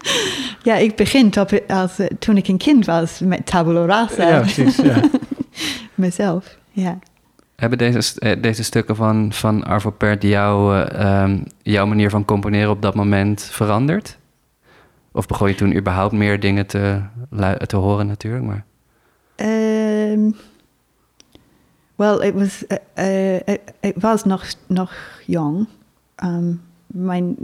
[0.62, 4.28] Ja, ik begin op, als, eh, toen ik een kind was met tabula rasa.
[4.28, 4.76] ja, precies.
[4.76, 5.00] Ja.
[5.94, 6.98] Mezelf, ja.
[7.56, 12.70] Hebben deze, eh, deze stukken van, van Arvo jou, eh, ehm, jouw manier van componeren
[12.70, 14.18] op dat moment veranderd?
[15.12, 17.00] Of begon je toen überhaupt meer dingen te,
[17.66, 18.44] te horen natuurlijk?
[18.44, 18.64] Maar...
[19.36, 20.36] Um,
[21.96, 24.92] well, it was, uh, uh, it, it was nog, nog
[25.26, 25.66] jong.
[26.24, 27.36] Um, mijn,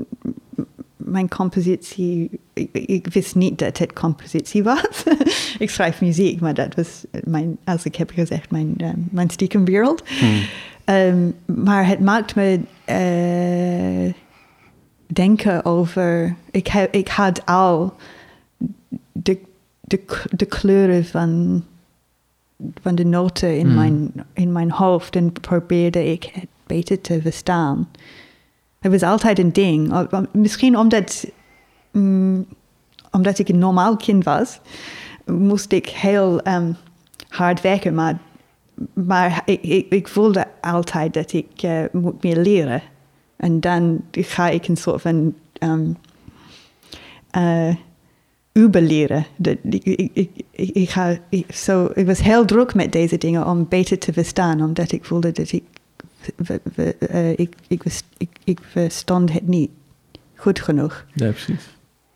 [1.07, 5.05] mijn compositie, ik, ik wist niet dat het compositie was.
[5.59, 10.03] ik schrijf muziek, maar dat was mijn, als ik heb gezegd, mijn, um, mijn stiekenwereld.
[10.09, 10.43] Hmm.
[10.85, 14.13] Um, maar het maakt me uh,
[15.07, 16.35] denken over.
[16.51, 17.95] Ik, heb, ik had al
[19.13, 19.39] de,
[19.81, 21.63] de, de kleuren van,
[22.83, 23.75] van de noten in, Hmm.
[23.75, 27.89] mijn, in mijn hoofd en probeerde ik het beter te verstaan.
[28.93, 30.09] Het was altijd een ding.
[30.33, 31.27] Misschien omdat,
[31.93, 32.47] mm,
[33.11, 34.61] omdat ik een normaal kind was,
[35.25, 36.73] moest ik heel ehm,
[37.29, 38.19] hard werken, maar
[38.93, 39.43] maar
[39.89, 42.83] ik, voelde altijd dat ik eh, moet meer leren.
[43.37, 45.97] En dan ga ik een soort van um,
[47.39, 47.75] uh,
[48.59, 49.27] überleren.
[49.37, 51.47] Dat, ik, ik, ik, ga, ik,
[51.95, 55.53] ik was heel druk met deze dingen om beter te verstaan, omdat ik voelde dat
[55.53, 55.65] ik,
[56.37, 57.83] we- we- eh, ik, ik,
[58.17, 59.71] ik, ik verstond het niet
[60.37, 61.05] goed genoeg.
[61.13, 61.65] ja, precies.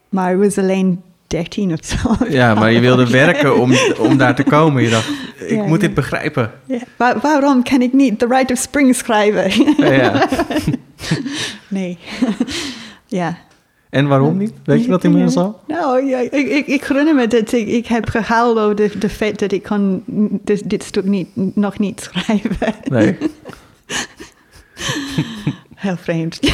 [0.08, 1.96] Maar ik was alleen 13 of zo.
[2.28, 4.82] Ja, maar je wilde werken om, om daar te komen.
[4.82, 5.86] Je dacht, ik Ja, moet ja.
[5.86, 6.50] dit begrijpen.
[6.66, 9.64] Ja, waar- waarom kan ik niet The Rite of Spring schrijven?
[9.76, 10.28] Ja, ja.
[11.68, 11.98] nee.
[13.06, 13.38] ja.
[13.90, 14.52] En waarom niet?
[14.64, 15.60] Weet je dat inmiddels al?
[15.66, 19.08] Nou, ja, ik, ik, ik herinner me dat ik, ik heb gehuild over de, de
[19.08, 20.02] feit dat ik kon
[20.44, 22.74] dit, dit stuk niet, nog niet schrijven.
[22.84, 23.16] Nee.
[25.74, 26.38] Heel vreemd.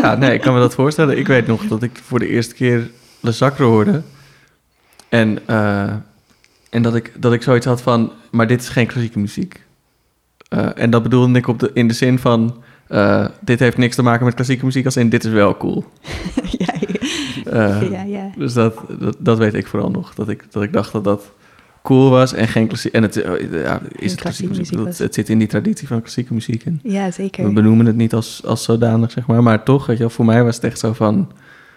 [0.00, 1.18] Ja, nee, ik kan me dat voorstellen.
[1.18, 4.02] Ik weet nog dat ik voor de eerste keer Le Sacre hoorde.
[5.08, 5.92] En, eh,
[6.70, 9.62] en dat, ik, dat ik zoiets had van, maar dit is geen klassieke muziek.
[10.48, 13.94] Eh, en dat bedoelde ik op de, in de zin van, eh, dit heeft niks
[13.96, 15.84] te maken met klassieke muziek, als in dit is wel cool.
[16.58, 16.74] ja,
[17.44, 18.30] Eh, ja, ja.
[18.36, 20.14] Dus dat, dat, dat weet ik vooral nog.
[20.14, 21.30] Dat ik, dat ik dacht dat dat
[21.84, 22.92] cool was en geen klassiek.
[22.92, 24.76] En het eh, ja, is het klassieke muziek.
[24.78, 26.64] muziek Het, zit in die traditie van klassieke muziek.
[26.64, 27.52] En Ja, we zeker.
[27.52, 29.42] benoemen het niet als, als zodanig, zeg maar.
[29.42, 31.28] Maar toch, weet je wel, voor mij was het echt zo van, Het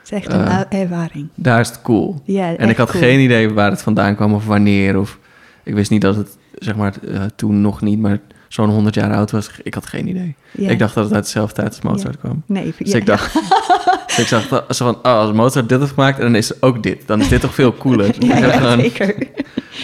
[0.04, 1.28] is echt een Eh, er- ervaring.
[1.36, 2.22] daar is het cool.
[2.24, 5.00] Ja, En ik had geen idee waar het vandaan kwam of wanneer.
[5.00, 5.20] Of
[5.63, 9.13] ik wist niet dat het, zeg maar, eh, toen nog niet, maar zo'n 100 jaar
[9.15, 9.50] oud was.
[9.63, 10.36] Ik had geen idee.
[10.52, 12.43] Ik dacht dat het uit dezelfde tijd als Mozart kwam.
[12.46, 13.34] Nee, Dus ik dacht,
[14.08, 16.84] dus ik zag dat, zo van, oh, als Mozart dit heeft gemaakt, dan is ook
[16.84, 17.08] dit.
[17.08, 18.15] Dan is dit toch veel cooler.
[18.26, 19.15] Ja, zeker.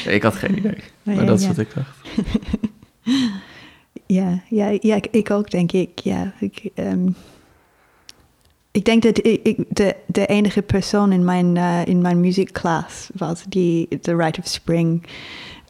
[0.07, 0.77] Ik had geen idee.
[1.03, 1.47] Maar ja, dat is ja.
[1.47, 1.97] wat ik dacht.
[4.05, 5.99] Ja, ja, ja ik, ik ook, denk ik.
[5.99, 7.07] Ja, ik, ehm,
[8.71, 13.09] ik denk dat ik, ik de, de enige persoon in mijn, eh, in mijn muziekklas
[13.15, 15.03] was die The Rite of Spring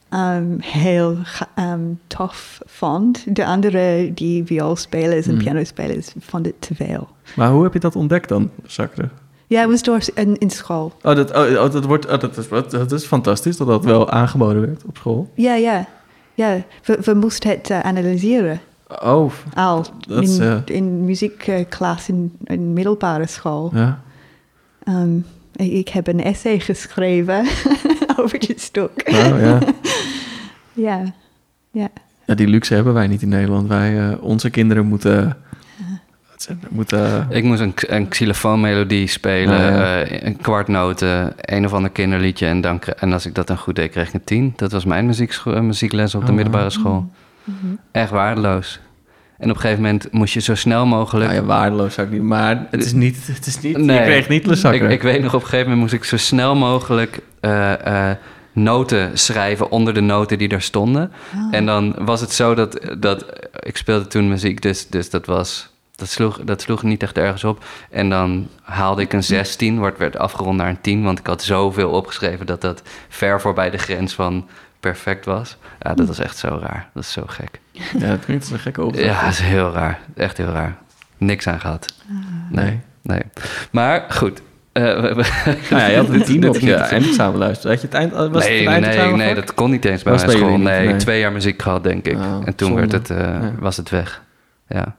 [0.10, 1.18] ehm, heel
[1.56, 3.36] ehm, tof vond.
[3.36, 5.44] De andere, die vioolspelers en Hmm.
[5.44, 7.08] pianospelers, vonden het te veel.
[7.36, 9.10] Maar hoe heb je dat ontdekt dan, Sacre?
[9.54, 10.94] Ja, was door in, in school.
[11.02, 13.86] Oh, dat, oh, oh, dat, wordt, oh, dat, is, wat- dat is fantastisch dat dat
[13.86, 15.30] wel aangeboden werd op school.
[15.36, 15.88] Ja, ja.
[16.34, 18.60] Ja, we, we moesten het eh, analyseren.
[19.04, 23.72] Oh, Al Dat is, in, eh, in muziekklas in, in middelbare school.
[23.74, 24.02] ja.
[24.84, 25.18] Ehm,
[25.56, 27.46] ik, heb een essay geschreven
[28.20, 28.92] over dit stuk.
[29.06, 29.60] Oh, ja.
[30.88, 31.14] ja,
[31.72, 31.90] ja.
[32.26, 33.68] ja, die luxe hebben wij niet in Nederland.
[33.68, 35.38] Wij, eh, onze kinderen moeten...
[36.70, 40.02] moeten Ik moest een, een xylofoonmelodie spelen, Oh, ja.
[40.02, 42.46] eh, een kwartnoten, een of ander kinderliedje.
[42.46, 44.54] En, dan, en als ik dat dan goed deed, kreeg ik een tien.
[44.56, 45.10] Dat was mijn
[45.46, 47.12] eh, muziekles op de Oh, middelbare school.
[47.44, 47.56] Mhm.
[47.92, 48.80] Echt waardeloos.
[49.38, 51.30] En op een gegeven moment moest je zo snel mogelijk...
[51.32, 52.22] Nou ja, waardeloos zou ik niet...
[52.22, 53.28] Maar het is niet...
[53.28, 53.98] Het is niet Nee.
[53.98, 54.86] Je kreeg niet Le Sacre.
[54.86, 58.18] Ik, ik weet nog, op een gegeven moment moest ik zo snel mogelijk eh, eh,
[58.54, 61.12] noten schrijven onder de noten die daar stonden.
[61.36, 61.48] Ah.
[61.52, 63.26] En dan was het zo dat, dat
[63.60, 65.73] ik speelde toen muziek, dus, dus dat was...
[65.96, 67.64] Dat sloeg, dat sloeg niet echt ergens op.
[67.90, 71.04] En dan haalde ik een 16, wordt werd afgerond naar een 10.
[71.04, 74.48] Want ik had zoveel opgeschreven dat dat ver voorbij de grens van
[74.80, 75.58] perfect was.
[75.80, 76.90] Ja, dat was echt zo raar.
[76.94, 77.60] Dat is zo gek.
[77.72, 79.06] Ja, dat klinkt als een gekke opdracht.
[79.08, 80.00] Ja, dat is heel raar.
[80.16, 80.78] Echt heel raar.
[81.18, 81.94] Niks aan gehad.
[82.50, 83.22] Nee, nee.
[83.72, 84.42] Maar goed.
[84.74, 84.80] we-
[85.70, 87.72] Nou ja, je had een tien op je niet- eindexamen luisteren.
[87.72, 88.12] Had je het eind...
[88.14, 89.36] Was het nee, het nee, nee, vak?
[89.36, 90.50] dat kon niet eens bij Was mijn school.
[90.50, 90.96] niet, Nee, nee.
[90.96, 92.16] twee jaar muziek gehad, denk ik.
[92.16, 92.88] Oh, en toen zonde.
[92.88, 94.22] werd het, eh, was het weg.
[94.68, 94.96] Ja.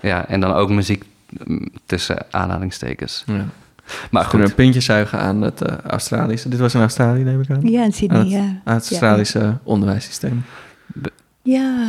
[0.00, 1.04] Ja, en dan ook muziek
[1.44, 3.22] mm, tussen aanhalingstekens.
[3.26, 3.44] Ja.
[4.10, 6.48] Maar We kunnen goed, een puntje zuigen aan het eh, Australische.
[6.48, 7.60] Dit was in Australië, neem ik aan.
[7.70, 8.60] Ja, in Sydney, Aan het, ja.
[8.64, 10.44] aan het Australische onderwijssysteem.
[11.42, 11.86] Ja,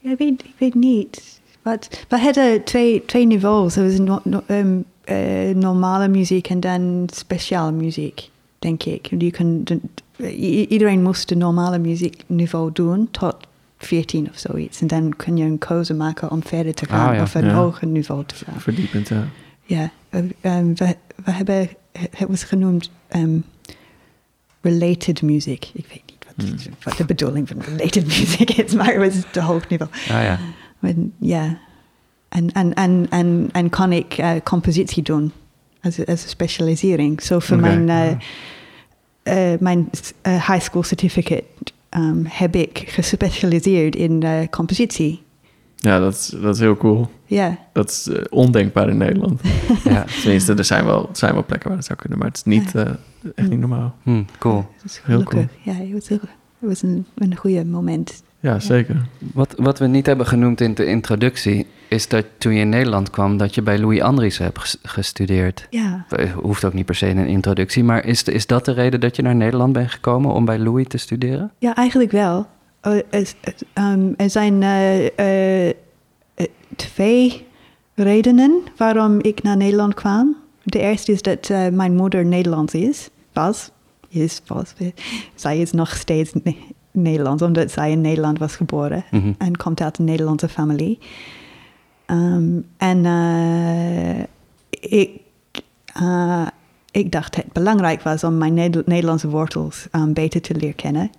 [0.00, 1.40] ja ik, weet, ik weet niet.
[1.62, 3.76] Wat, we hadden twee, twee niveaus.
[3.76, 9.06] Er was no, no- ehm, eh, normale muziek en dan speciale muziek, denk ik.
[9.18, 9.64] Je kan
[10.68, 13.36] iedereen moest de normale muziekniveau doen tot
[13.86, 14.80] 14 of zoiets.
[14.80, 17.22] En dan kun je een keuze maken om verder te gaan Ah, ja.
[17.22, 17.52] of een Ja.
[17.54, 18.60] hoger niveau te gaan.
[18.60, 19.28] Verdiepend, ja.
[19.64, 23.38] Ja, eh, ehm, we, we hebben, het was genoemd ehm,
[24.60, 25.70] related music.
[25.74, 26.56] Ik weet niet wat, Hmm.
[26.82, 29.90] wat de bedoeling van related music is, maar het was te hoog niveau.
[29.92, 30.38] ah ja.
[31.18, 31.58] Ja,
[32.28, 35.32] en, en, en, en, en kan ik eh, compositie doen
[35.82, 37.22] als, als een specialisering.
[37.22, 38.18] Zo voor Oké, mijn, ja.
[39.22, 39.88] eh, mijn
[40.24, 41.44] high school certificate
[41.90, 45.22] ehm, heb ik gespecialiseerd in eh, compositie.
[45.76, 47.10] Ja, dat is, dat is heel cool.
[47.26, 49.40] Ja, Dat is eh, ondenkbaar in Nederland.
[49.84, 50.04] ja.
[50.22, 52.44] Tenminste, er zijn wel, er zijn wel plekken waar dat zou kunnen, maar het is
[52.44, 52.86] niet, eh,
[53.34, 53.94] echt niet normaal.
[54.02, 54.54] Hm, cool.
[54.76, 55.52] dat is Heel gelukkig.
[55.62, 56.18] Ja, het was,
[56.58, 58.22] was een, een goede moment.
[58.40, 59.06] Ja, zeker.
[59.32, 61.66] Wat, wat we niet hebben genoemd in de introductie...
[61.90, 63.36] is dat toen je in Nederland kwam...
[63.36, 65.66] dat je bij Louis Andriessen hebt ges- gestudeerd.
[65.70, 67.84] Ja, Eh, Hoeft ook niet per se in een introductie...
[67.84, 70.32] maar is, is dat de reden dat je naar Nederland bent gekomen...
[70.32, 71.52] om bij Louis te studeren?
[71.58, 72.46] ja eigenlijk wel.
[72.80, 73.04] Er,
[73.72, 75.74] ehm, er zijn eh, eh,
[76.76, 77.46] twee
[77.94, 80.36] redenen waarom ik naar Nederland kwam.
[80.62, 83.08] De eerste is dat mijn moeder Nederlands is.
[83.32, 83.70] Was.
[84.08, 84.74] Is, was.
[85.34, 86.56] Zij is nog steeds Ne-
[86.92, 89.04] Nederlands, omdat zij in Nederland was geboren.
[89.10, 89.32] Mhm.
[89.38, 90.98] En komt uit een Nederlandse familie.
[92.10, 94.20] Ehm, en eh,
[95.00, 95.20] ik,
[95.94, 96.46] eh,
[96.90, 101.10] ik dacht het belangrijk was om mijn Neder- Nederlandse wortels ehm, beter te leren kennen.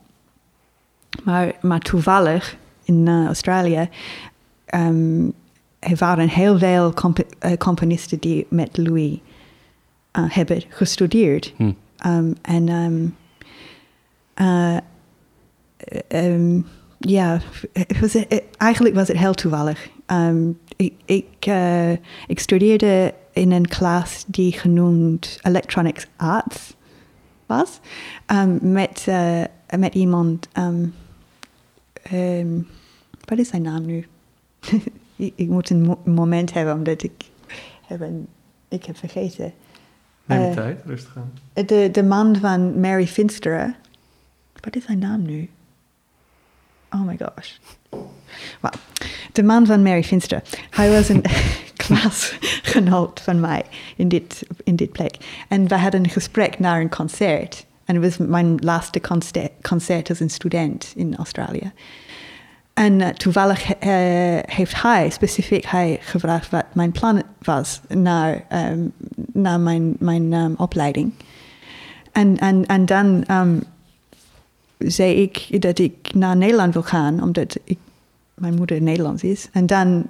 [1.23, 3.89] Maar, maar toevallig in eh, Australië
[4.65, 5.23] ehm,
[5.79, 9.17] er waren heel veel comp- componisten die met Louis
[10.11, 11.53] hebben gestudeerd.
[11.55, 11.71] Hm.
[12.05, 12.35] Um,
[16.07, 16.65] en
[16.99, 17.39] ja,
[18.01, 18.15] was,
[18.57, 19.89] eigenlijk was het heel toevallig.
[20.11, 21.91] Ehm, ik, ik, eh,
[22.27, 26.75] ik studeerde in een klas die genoemd Electronics Arts
[27.45, 27.79] was.
[28.25, 29.43] Ehm, met, eh,
[29.77, 30.87] met iemand, ehm,
[33.25, 34.07] wat is zijn naam nu?
[35.15, 37.25] ik, ik moet een mo- moment hebben, omdat ik
[37.87, 38.27] heb, een,
[38.67, 39.53] ik heb vergeten.
[40.25, 41.33] Neem je Eh, tijd, rustig aan.
[41.65, 43.75] De, de man van Mary Finster.
[44.59, 45.49] Wat is zijn naam nu?
[46.89, 47.51] Oh my gosh.
[48.59, 48.71] Well,
[49.31, 50.41] de man van Mary Finster.
[50.69, 51.23] Hij was een
[51.87, 53.63] klasgenoot van mij
[53.95, 55.15] in dit, in dit plek.
[55.47, 57.65] En we hadden een gesprek naar een concert.
[57.85, 61.71] En het was mijn laatste concert, concert als een student in Australië.
[62.73, 63.89] En eh, toevallig eh,
[64.45, 68.79] heeft hij specifiek hij gevraagd wat mijn plan was naar, ehm,
[69.33, 71.13] naar mijn, mijn ehm, opleiding.
[72.11, 73.59] En, en, en dan ehm,
[74.77, 77.77] zei ik dat ik naar Nederland wil gaan, omdat ik,
[78.41, 79.49] mijn moeder Nederlands is.
[79.51, 80.07] En dan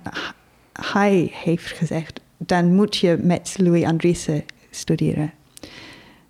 [0.81, 5.31] hij heeft gezegd, dan moet je met Louis Andriessen studeren.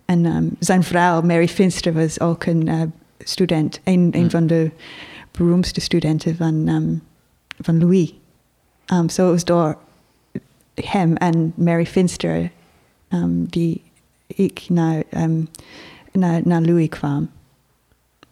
[0.04, 2.82] En ehm, zijn vrouw, Mary Finster, was ook een eh,
[3.18, 4.30] student, een, een Hmm.
[4.30, 4.70] van de
[5.30, 6.94] beroemdste studenten van, ehm,
[7.60, 8.14] van Louis.
[8.92, 9.78] Um, zo het was door
[10.74, 12.50] hem en Mary Finster
[13.08, 13.82] ehm, die
[14.26, 15.42] ik naar, ehm,
[16.12, 17.30] naar, naar Louis kwam.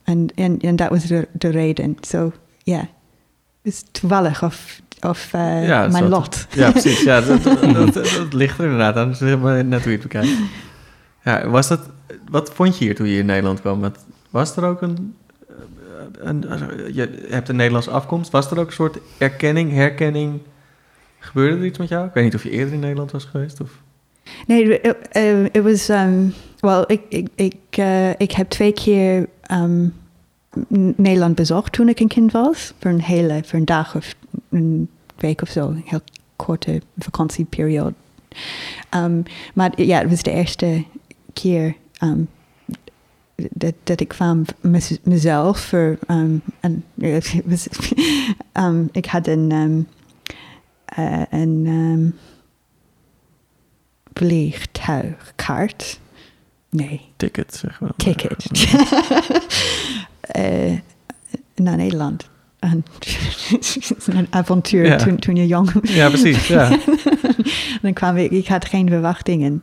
[0.02, 1.96] En, en, en dat was de, de reden.
[2.00, 2.78] Zo, ja.
[2.78, 2.88] Het
[3.62, 6.46] is toevallig of, of eh, Ja, mijn lot.
[6.50, 7.02] Ja, precies.
[7.02, 9.08] Ja, dat, dat, dat, dat ligt er inderdaad aan.
[9.08, 10.38] Dus helemaal net hoe je het bekijkt.
[11.24, 11.80] Ja, was dat,
[12.30, 13.80] wat vond je hier toen je in Nederland kwam?
[13.80, 15.14] Wat, was er ook een,
[16.18, 16.44] een,
[16.92, 18.30] Je hebt een Nederlandse afkomst.
[18.30, 20.40] Was er ook een soort erkenning, herkenning?
[21.18, 22.06] Gebeurde er iets met jou?
[22.06, 23.60] Ik weet niet of je eerder in Nederland was geweest.
[23.60, 23.70] Of...
[24.46, 24.96] Nee, het
[25.52, 25.88] it was.
[25.88, 29.94] Um, well, ik, ik, ik, uh, ik heb twee keer um,
[30.96, 32.72] Nederland bezocht toen ik een kind was.
[32.78, 34.14] Voor een hele, voor een dag of
[34.48, 35.68] een week of zo.
[35.68, 36.00] Een heel
[36.36, 37.94] korte vakantieperiode.
[38.94, 39.22] Um,
[39.54, 40.84] maar ja, het was de eerste
[41.32, 42.28] keer um,
[43.34, 44.44] dat, dat ik kwam
[45.02, 45.60] mezelf.
[45.60, 47.66] Voor, um, en, het was,
[48.52, 49.86] um, ik had een,
[50.98, 52.14] uh, een
[54.12, 56.00] vliegtuigkaart.
[56.68, 57.00] Nee.
[57.16, 57.92] Ticket, zeg maar.
[57.96, 58.46] Ticket.
[60.38, 60.78] uh,
[61.54, 62.28] naar Nederland.
[62.58, 62.84] En,
[64.06, 64.96] een avontuur ja.
[64.96, 65.94] toen, toen je jong was.
[65.94, 66.46] Ja, precies.
[66.46, 66.78] Ja.
[67.82, 69.62] dan kwam ik, ik had geen verwachtingen.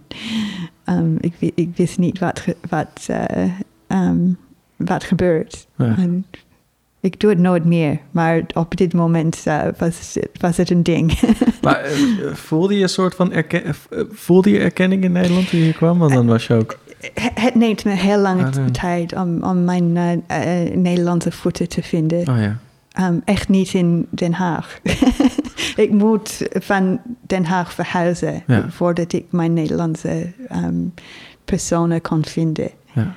[0.86, 3.43] Um, ik, ik, wist niet wat, wat, uh,
[3.88, 4.38] um,
[4.76, 5.68] wat gebeurt.
[5.78, 5.95] Ja.
[5.97, 6.26] En
[6.99, 11.20] Ik doe het nooit meer, maar op dit moment uh, was, was het een ding.
[11.61, 13.76] maar uh, voelde je een soort van erken,
[14.11, 15.99] voelde je erkenning in Nederland toen je hier kwam?
[15.99, 16.78] Want dan was je ook...
[17.24, 19.93] Het neemt me heel lange ah, tijd om, om mijn
[20.74, 22.20] Nederlandse voeten te vinden.
[22.20, 22.58] Oh ja.
[23.00, 24.80] Um, echt niet in Den Haag.
[25.76, 28.66] ik moet van Den Haag verhuizen ja.
[28.70, 30.93] voordat ik mijn Nederlandse um,
[31.45, 32.70] personen kan vinden.
[32.93, 33.16] Ja.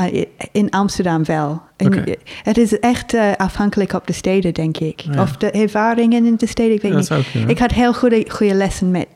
[0.00, 1.62] Uh, in Amsterdam wel.
[1.76, 2.16] Okay.
[2.42, 5.00] Het is echt uh, afhankelijk op de steden, denk ik.
[5.00, 5.22] Ja.
[5.22, 7.50] Of de ervaringen in de steden, ik weet niet.
[7.50, 9.06] Ik had heel goede, goede lessen met,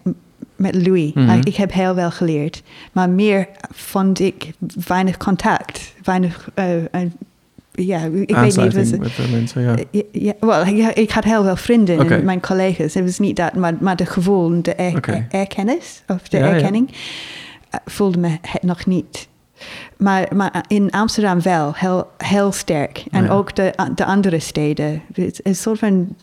[0.57, 1.13] met Louis.
[1.13, 1.41] Mhm.
[1.45, 2.63] Ik heb heel wel geleerd.
[2.93, 4.53] Maar meer vond ik
[4.87, 5.95] weinig contact.
[6.03, 6.83] Weinig, uh, uh,
[7.73, 8.75] ja, ik weet niet.
[8.75, 9.77] Was, met de mensen, ja.
[9.91, 12.95] ja, ja, wel, ja, ik had heel veel vrienden en mijn collega's.
[12.95, 17.81] Het was niet dat, maar, maar de gevoel, de er, erkennis of de erkenning, uh,
[17.85, 19.29] voelde me het nog niet.
[19.97, 23.05] Maar, maar in Amsterdam wel, heel, heel sterk.
[23.11, 25.03] En ook de, de andere steden.
[25.13, 26.17] Het is een soort van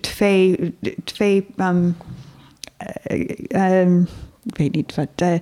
[0.00, 0.74] twee,
[1.04, 2.06] twee um, eh,
[3.56, 4.06] um,
[4.44, 5.08] ik weet niet wat.
[5.14, 5.32] eh,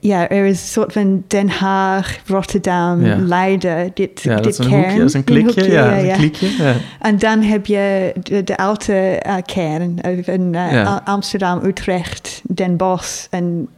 [0.00, 3.16] ja, er is een soort van Den Haag, Rotterdam, Ja.
[3.16, 4.82] Leiden, dit, Ja, dat dit is een kern.
[4.82, 5.70] hoekje, dat is een klikje.
[5.70, 6.62] ja, dat een kliekje.
[6.64, 6.74] Ja.
[7.00, 9.98] En dan heb je de, de oude eh, kern.
[10.56, 13.68] A- Amsterdam, Utrecht, Den Bosch en,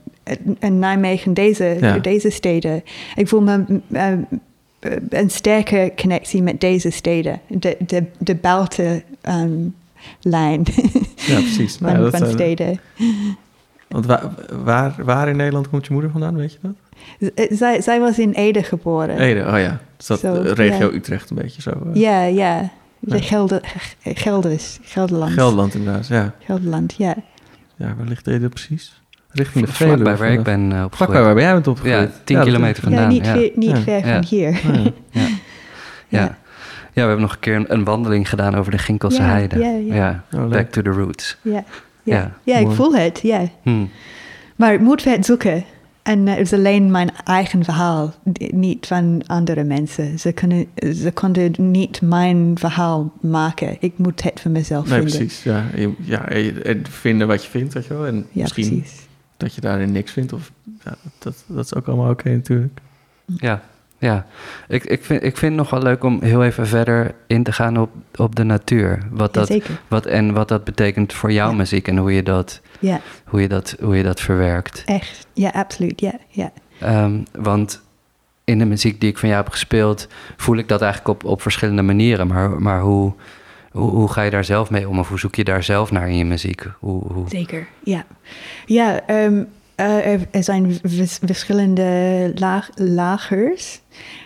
[0.58, 2.82] en Nijmegen, deze, deze steden.
[3.14, 3.64] Ik voel me
[5.08, 7.40] een sterke connectie met deze steden.
[7.46, 8.34] De, de, de
[10.22, 10.62] buitenlijn
[11.16, 11.78] Ja, precies.
[11.80, 12.80] Nou, van, dat van zijn- steden.
[13.88, 14.22] Want waar,
[14.64, 16.72] waar, waar in Nederland komt je moeder vandaan, weet je dat?
[17.48, 19.18] Z- Zij, zij was in Ede geboren.
[19.18, 19.80] Ede, oh ja.
[19.96, 20.94] Dus dat Zo, eh, regio ja.
[20.96, 21.70] Utrecht een beetje zo.
[21.70, 22.00] eh.
[22.00, 22.70] Ja, ja.
[22.98, 23.22] De Ja.
[23.22, 25.32] Gelder, Gelders, Gelderland.
[25.32, 26.34] Gelderland inderdaad, ja.
[26.44, 27.14] Gelderland, ja.
[27.76, 29.00] Ja, waar ligt Ede precies?
[29.32, 30.16] Richting de Vlakbij Veluwe.
[30.18, 31.24] waar ik ben uh, Vlakbij opgegroeid.
[31.24, 32.10] waar jij bent opgegroeid.
[32.12, 33.08] Ja, 10 dat- kilometer Ja, vandaan.
[33.08, 33.32] niet, ja.
[33.32, 33.76] Ver, niet Ja.
[33.80, 34.12] ver Ja.
[34.14, 34.60] van hier.
[34.68, 34.86] Oh,
[36.08, 36.38] ja.
[37.02, 39.58] We hebben nog een keer een, een wandeling gedaan over de Ginkelse heide.
[39.58, 40.24] ja, ja.
[40.34, 41.36] Oh, back to the roots.
[41.42, 41.64] Ja,
[42.02, 42.32] ja.
[42.44, 43.42] Ja, ik voel het, ja.
[43.62, 43.84] Hm.
[44.56, 45.64] Maar ik moet het zoeken.
[46.02, 48.14] En eh, het is alleen mijn eigen verhaal,
[48.50, 50.18] niet van andere mensen.
[50.18, 53.76] Ze, kunnen, ze konden niet mijn verhaal maken.
[53.80, 55.16] Ik moet het voor mezelf Nee, vinden.
[55.18, 55.42] precies.
[55.42, 55.64] Ja,
[56.00, 58.06] ja, en- en vinden wat je vindt, weet je wel.
[58.06, 59.06] En Ja, misschien precies.
[59.36, 60.32] dat je daarin niks vindt.
[60.32, 60.52] Of,
[60.84, 62.80] ja, dat, dat is ook allemaal oké natuurlijk.
[63.36, 63.62] Ja,
[64.00, 64.26] ja.
[64.68, 67.52] Ik, ik, vind, ik vind het nog wel leuk om heel even verder in te
[67.52, 68.98] gaan op, op de natuur.
[69.10, 69.54] Wat dat,
[69.88, 71.56] wat, en wat dat betekent voor jouw Ja.
[71.56, 74.82] muziek en hoe je dat, Ja, hoe je dat, hoe je dat verwerkt.
[74.86, 75.26] echt.
[75.32, 76.00] Ja, absoluut.
[76.00, 76.50] Ja, ja.
[76.80, 77.82] Ehm, want
[78.44, 81.42] in de muziek die ik van jou heb gespeeld, voel ik dat eigenlijk op, op
[81.42, 82.26] verschillende manieren.
[82.26, 83.12] Maar, maar hoe,
[83.70, 84.98] hoe, hoe ga je daar zelf mee om?
[84.98, 86.64] Of hoe zoek je daar zelf naar in je muziek?
[86.78, 87.28] Hoe, hoe...
[87.28, 88.04] Zeker, ja.
[88.66, 89.42] Ja, ehm,
[89.80, 92.32] eh, er, zijn vers- verschillende
[92.74, 93.80] lagers.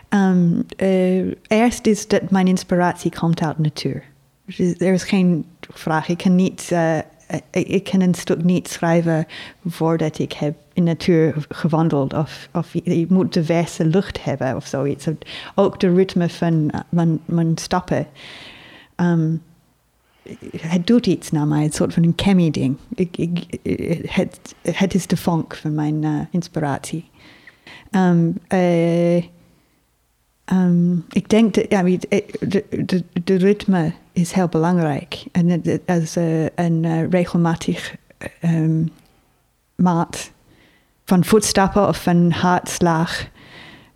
[0.08, 4.02] Ehm, eh, eerst is dat mijn inspiratie komt uit natuur.
[4.44, 6.08] Dus er is geen vraag.
[6.08, 6.98] Ik kan, niet, eh,
[7.50, 9.26] ik, kan een stuk niet schrijven
[9.66, 12.14] voordat ik heb in natuur gewandeld.
[12.14, 15.06] Of, of je, moet de verse lucht hebben of zoiets.
[15.54, 16.70] Ook de ritme van
[17.26, 18.06] mijn, stappen.
[18.94, 19.36] Ehm,
[20.56, 22.76] het doet iets naar mij, een soort van een chemie-ding.
[22.94, 23.58] Ik, ik,
[24.10, 27.10] het, het is de vonk van mijn eh, inspiratie.
[27.90, 29.16] Ehm, eh,
[30.44, 31.96] ehm, ik denk dat ja, eh,
[32.40, 35.24] de, de, de ritme is heel belangrijk.
[35.32, 37.96] En het- het- als eh, een regelmatig
[38.40, 38.84] ehm,
[39.74, 40.32] maat
[41.04, 43.28] van voetstappen of van hartslag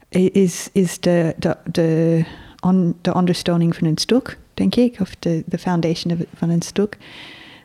[0.08, 2.24] is, is de, de, de,
[2.60, 6.98] on, de ondersteuning van een stuk, denk ik, of de, de foundation van een stuk.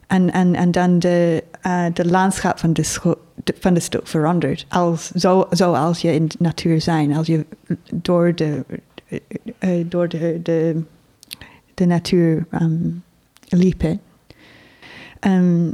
[0.07, 2.99] En, en, en dan de, eh, de landschap van de,
[3.43, 4.65] de- van de stuk verandert.
[4.69, 7.45] Als, zo, zoals je in de natuur zijn, als je
[7.93, 8.65] door de,
[9.59, 10.39] eh, door de,
[11.73, 13.03] de, natuur um,
[13.47, 14.01] liepen.
[15.19, 15.71] Ehm,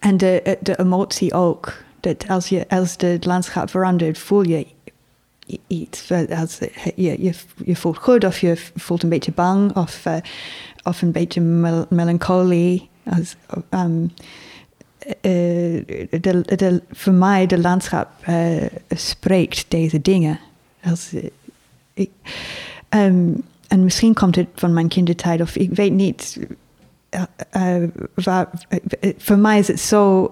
[0.00, 1.82] en de, de emotie ook.
[2.00, 4.66] Dat als, je, als de landschap verandert, voel je
[6.08, 6.20] Eh,
[6.96, 7.34] eh,
[7.64, 10.16] je, voelt goed of je voelt een beetje bang of, eh,
[11.00, 12.88] een beetje mel- melancholie.
[13.68, 14.06] Ehm,
[15.20, 18.08] eh, voor mij, de landschap
[18.88, 20.38] spreekt deze dingen.
[20.80, 22.06] Eh,
[22.88, 23.28] ehm,
[23.68, 26.38] en misschien komt het van mijn kindertijd of ik weet niet.
[28.14, 30.30] Waar, eh, voor mij is het zo,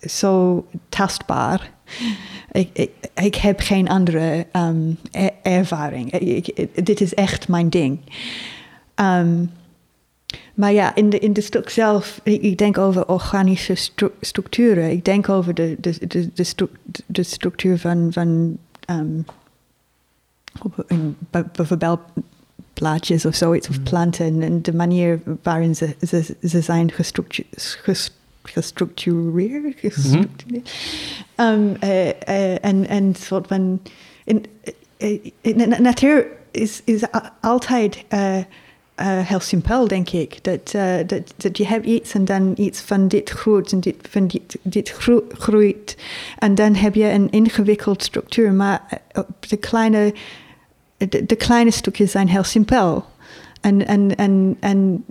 [0.00, 1.70] zo tastbaar.
[2.52, 6.10] Ik, ik, heb geen andere ehm, er- ervaring.
[6.84, 7.98] Dit is echt mijn ding.
[8.94, 9.44] Ehm,
[10.54, 14.90] maar ja, in de, in de stuk zelf, ik, denk over organische stru- structuren.
[14.90, 16.70] Ik denk over de, de, de, de, stru-
[17.06, 18.58] de structuur van, van
[21.30, 22.00] bij- bijvoorbeeld
[22.78, 23.84] blaadjes of zoiets, of Mhm.
[23.88, 24.42] planten.
[24.42, 29.74] En de manier waarin ze, ze, ze zijn gestructu- ges- gestructureerd.
[29.80, 30.70] gestructureerd.
[31.36, 33.80] Um, eh, eh, en, en soort van.
[34.24, 34.44] In,
[34.96, 37.02] eh, in, natuur is, is
[37.40, 38.36] altijd eh,
[39.00, 40.44] heel simpel, denk ik.
[40.44, 40.70] Dat,
[41.06, 44.56] dat, dat je hebt iets en dan iets van dit groeit en dit van dit,
[44.62, 45.96] dit gro- groeit.
[46.38, 48.52] En dan heb je een ingewikkeld structuur.
[48.52, 49.00] Maar
[49.48, 50.14] de kleine,
[50.98, 53.04] de, de kleine stukjes zijn heel simpel.
[53.60, 55.04] En, en, en, en,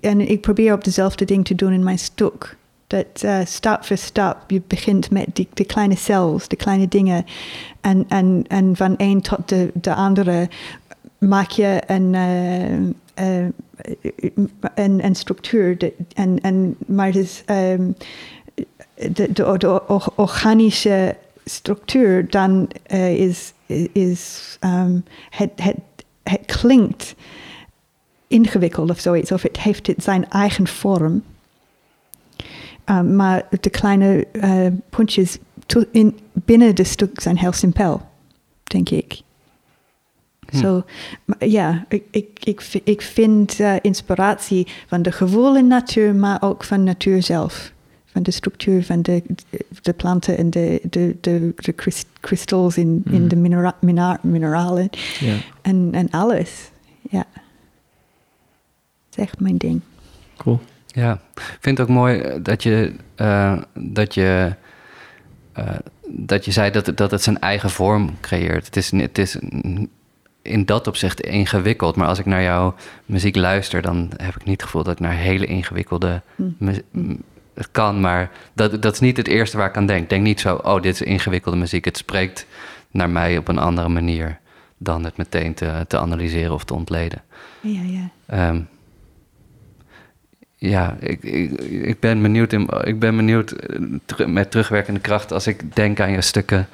[0.00, 2.56] en, ik probeer op dezelfde ding te doen in mijn stuk.
[2.86, 7.24] Dat eh, stap voor stap, je begint met die, de kleine cells, de kleine dingen.
[7.80, 10.48] En, en, en van een tot de, de andere
[11.18, 12.74] maak je een, eh,
[13.14, 13.48] eh,
[14.74, 15.92] een, structuur.
[16.14, 17.90] En, en, maar het is, ehm,
[18.94, 22.70] de, de, de or- organische structuur dan
[23.16, 23.52] is,
[23.92, 24.98] is ehm,
[25.30, 25.76] het, het,
[26.22, 27.14] het klinkt
[28.26, 31.22] ingewikkeld of zoiets, of het heeft het zijn eigen vorm.
[32.86, 35.38] Um, maar de kleine eh, puntjes
[35.90, 38.02] in, binnen de stuk zijn heel simpel,
[38.62, 39.20] denk ik.
[40.48, 40.56] Hm.
[40.56, 40.84] Zo,
[41.24, 46.42] maar ja, ik, ik, ik, ik vind eh, inspiratie van de gevoel in natuur, maar
[46.42, 47.72] ook van natuur zelf.
[48.12, 49.22] Van de structuur van de,
[49.82, 53.28] de planten en de, de, de, de kris- kristals in, in Mhm.
[53.28, 54.88] de minera, mina- mineralen
[55.20, 56.70] Ja, en, en alles.
[57.10, 57.24] Ja.
[57.34, 57.42] Dat
[59.10, 59.80] is echt mijn ding.
[60.36, 60.60] cool.
[60.86, 64.54] Ja, ik vind het ook mooi eh, dat je, eh, dat je,
[65.52, 65.74] eh,
[66.08, 68.66] dat je zei dat, het- dat het zijn eigen vorm creëert.
[68.66, 69.38] Het is, het is
[70.42, 72.74] in dat opzicht ingewikkeld, maar als ik naar jouw
[73.06, 76.42] muziek luister, dan heb ik niet het gevoel dat ik naar hele ingewikkelde Hm.
[76.58, 77.16] mu- m-
[77.54, 80.08] Het kan, maar dat, dat is niet het eerste waar ik aan denk.
[80.08, 81.84] Denk niet zo, oh, dit is ingewikkelde muziek.
[81.84, 82.46] Het spreekt
[82.90, 84.38] naar mij op een andere manier
[84.78, 87.22] dan het meteen te, te analyseren of te ontleden.
[87.60, 88.10] Ja, ja.
[88.26, 88.60] Ehm,
[90.56, 95.46] ja, ik, ik, ik ben benieuwd, in, ik ben benieuwd eh, met terugwerkende kracht als
[95.46, 96.68] ik denk aan je stukken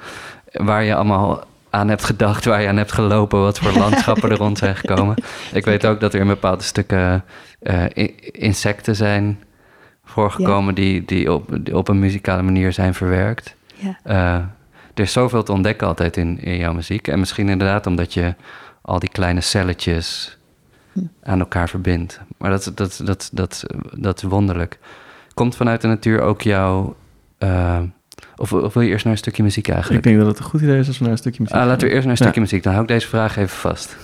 [0.51, 4.37] waar je allemaal aan hebt gedacht, waar je aan hebt gelopen, wat voor landschappen er
[4.37, 5.15] rond zijn gekomen.
[5.53, 7.23] Ik weet ook dat er in bepaalde stukken
[7.59, 7.83] eh,
[8.31, 9.39] insecten zijn
[10.09, 13.55] voorgekomen die, die, op, die op een muzikale manier zijn verwerkt.
[13.75, 13.99] ja.
[14.03, 14.33] Eh,
[14.93, 17.07] er is zoveel te ontdekken altijd in, in jouw muziek.
[17.07, 18.33] En misschien inderdaad omdat je
[18.81, 20.37] al die kleine celletjes
[20.93, 20.99] Hm.
[21.23, 22.19] aan elkaar verbindt.
[22.37, 23.63] Maar dat, dat, dat, dat,
[23.95, 24.79] dat is wonderlijk.
[25.33, 26.95] Komt vanuit de natuur ook jouw...
[27.37, 27.79] eh,
[28.37, 30.03] of, of wil je eerst naar een stukje muziek Ik eigenlijk?
[30.03, 31.79] denk dat het een goed idee is als we naar een stukje muziek Ah, laten
[31.81, 31.93] we gaan.
[31.95, 32.23] eerst naar een Ja.
[32.25, 32.63] stukje muziek.
[32.63, 33.97] Dan hou ik deze vraag even vast.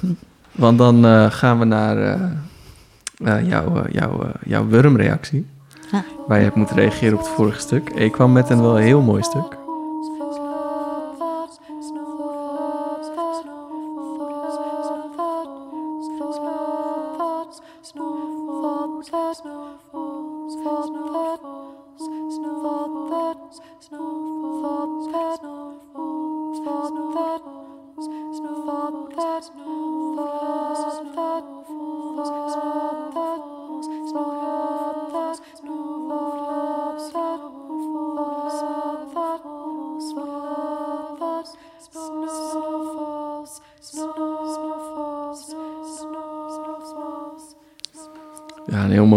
[0.51, 5.45] Want dan eh, gaan we naar eh, eh, jouw, eh, jouw, eh, jouw wurmreactie.
[5.91, 5.99] Ah.
[6.27, 7.99] Waar je hebt moeten reageren op het vorige stuk.
[7.99, 9.64] Je kwam met een wel heel mooi stuk.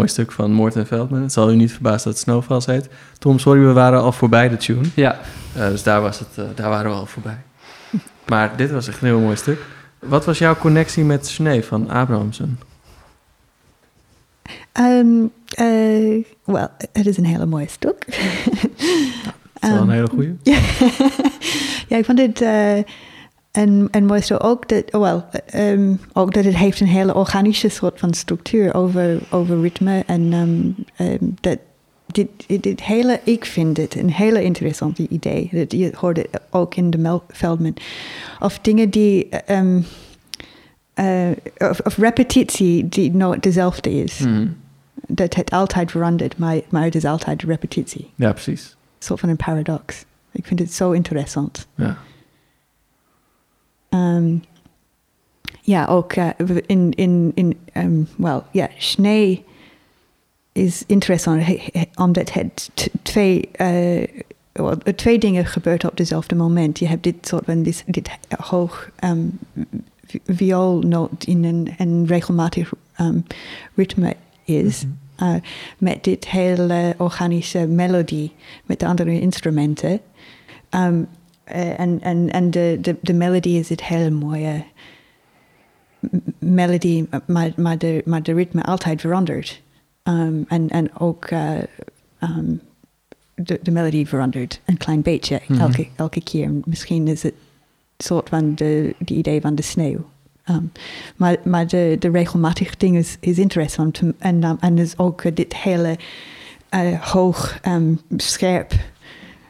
[0.09, 1.21] Mooi stuk van Morten Veldman.
[1.21, 2.89] Het zal u niet verbazen dat het Snowfalls heet.
[3.19, 4.81] Tom, sorry, we waren al voorbij de tune.
[4.95, 5.19] Ja,
[5.55, 7.37] Eh, dus daar, was het, eh, daar waren we al voorbij.
[8.29, 9.59] Maar dit was echt een heel mooi stuk.
[9.99, 12.59] Wat was jouw connectie met Snee van Abrahamsen?
[14.79, 18.05] Um, eh, Wel, het is een hele mooie stuk.
[18.05, 18.69] Dat
[19.59, 20.37] is wel Ehm, een hele goeie.
[21.89, 22.41] ja, ik vond het
[23.51, 25.25] een mooi stuk ook dat, oh, wel,
[25.55, 30.03] um, ook dat het heeft een hele organische soort van structuur over, over ritme.
[30.05, 31.57] En um, um, dat
[32.05, 32.29] dit,
[32.63, 35.49] dit hele, ik vind dit een hele interessante idee.
[35.51, 37.75] Dat je hoorde het ook in de Mel Veldman.
[38.39, 39.85] Of dingen die, um,
[40.95, 44.19] uh, of, of repetitie die nooit dezelfde is.
[44.19, 44.47] Mhm.
[45.07, 48.09] Dat het altijd verandert, maar, maar het is altijd repetitie.
[48.15, 48.69] Ja, precies.
[48.69, 50.05] Een soort van een paradox.
[50.31, 51.67] Ik vind het zo interessant.
[51.75, 51.97] Ja.
[53.89, 54.43] Um,
[55.61, 56.29] ja, ook uh,
[56.65, 59.43] in, in, in um, well, ja, Schnee
[60.51, 61.43] is interessant
[61.95, 62.69] omdat het
[63.01, 64.03] twee, uh,
[64.51, 66.79] well, twee dingen gebeurt op dezelfde moment.
[66.79, 69.39] Je hebt dit soort van dit, dit hoog um,
[70.25, 73.23] vioolnoot in een, een regelmatig um,
[73.75, 74.83] ritme is.
[74.83, 75.35] Mm -hmm.
[75.35, 75.41] uh,
[75.77, 78.31] met dit hele organische melodie
[78.65, 79.99] met de andere instrumenten.
[80.69, 81.07] Um,
[81.55, 84.63] uh, en en, en de, de, de melodie is het hele mooie
[86.39, 89.61] melodie, maar, maar, de, maar de ritme altijd verandert.
[90.03, 91.57] Um, en, en ook uh,
[92.19, 92.61] um,
[93.35, 95.65] de, de melodie verandert een klein beetje mm -hmm.
[95.65, 96.51] elke, elke keer.
[96.65, 97.33] Misschien is het
[97.97, 100.05] soort van de, de idee van de sneeuw.
[100.49, 100.71] Um,
[101.15, 104.01] maar, maar de, de regelmatige ding is, is interessant.
[104.17, 105.97] En, um, en is ook uh, dit hele
[106.75, 108.73] uh, hoog, um, scherp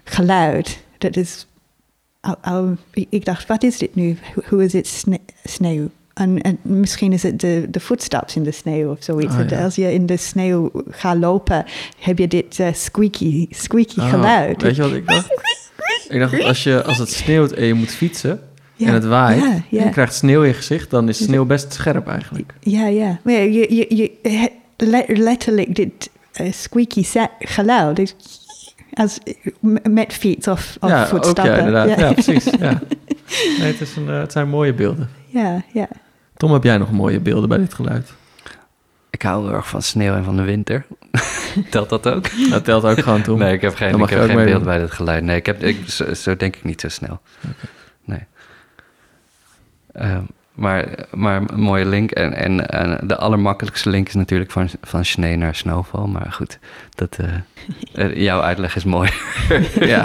[0.03, 0.83] geluid.
[0.97, 1.47] Dat is.
[3.09, 4.17] Ik dacht, wat is dit nu?
[4.49, 5.89] Hoe is het sne sneeuw?
[6.13, 9.35] En, en, misschien is het de, de voetstaps in de sneeuw of zoiets.
[9.35, 9.63] Oh, ja.
[9.63, 11.65] Als je in de sneeuw gaat lopen,
[11.99, 14.61] heb je dit uh, squeaky, squeaky oh, geluid.
[14.61, 15.31] Weet je wat ik dacht?
[16.09, 18.41] ik dacht, als, je, als het sneeuwt en je moet fietsen
[18.75, 18.87] ja.
[18.87, 19.51] en het waait, ja.
[19.51, 22.53] en je krijgt sneeuw in je gezicht, dan is sneeuw best scherp eigenlijk.
[22.59, 23.19] Ja, ja.
[23.23, 24.51] Maar je, je, je,
[25.07, 26.09] letterlijk dit
[26.41, 27.03] uh, squeaky
[27.39, 28.15] geluid.
[28.93, 29.19] Als,
[29.83, 31.43] met fiets of, of ja, voetstappen.
[31.43, 31.99] Ook, ja, inderdaad.
[31.99, 32.49] Ja, precies.
[32.59, 32.81] Ja.
[33.59, 35.09] Nee, het, is een, uh, het zijn mooie beelden.
[35.27, 35.87] Ja, ja.
[36.37, 38.13] Tom, heb jij nog mooie beelden bij dit geluid?
[39.09, 40.85] Ik hou heel erg van sneeuw en van de winter.
[41.69, 42.49] telt dat ook?
[42.49, 43.39] Dat telt ook gewoon, Tom.
[43.39, 45.23] Nee, ik heb geen, ik heb geen beeld bij dit geluid.
[45.23, 47.21] Nee, ik heb, ik, zo, zo denk ik niet zo snel.
[47.37, 47.69] Okay.
[48.05, 48.25] Nee.
[50.13, 50.27] Um,
[50.59, 52.11] maar, maar een mooie link.
[52.11, 56.07] En, en, en, de allermakkelijkste link is natuurlijk van, van Schnee naar Snowfall.
[56.07, 56.59] Maar goed,
[56.95, 57.17] dat,
[57.95, 59.09] uh, jouw uitleg is mooi.
[59.79, 60.03] ja,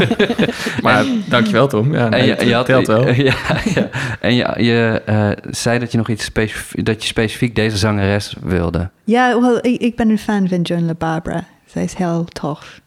[0.83, 1.93] maar en, dankjewel Tom.
[1.95, 3.09] Ja, nee, en je, je had, telt wel.
[3.25, 3.37] Ja,
[3.75, 3.89] ja.
[4.21, 8.37] En je, je uh, zei dat je nog iets specifiek, dat je specifiek deze zangeres
[8.43, 8.91] wilde.
[9.05, 11.47] Ja, well, ik, ik ben een fan van Joan La Barbara.
[11.67, 12.81] Zij is heel tof.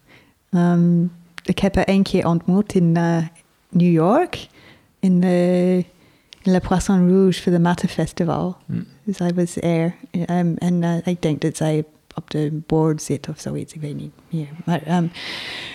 [0.51, 1.11] Um,
[1.43, 3.17] ik heb haar één keer ontmoet in uh,
[3.69, 4.47] New York.
[4.99, 5.85] In de...
[6.51, 8.57] Le Poisson Rouge voor de Matte Festival.
[8.65, 8.85] Mm.
[9.03, 9.95] Dus hij was er.
[10.11, 11.83] Um, en uh, ik denk dat zij
[12.15, 14.47] op de board zit of zoiets, ik weet niet meer.
[14.65, 15.11] Maar um,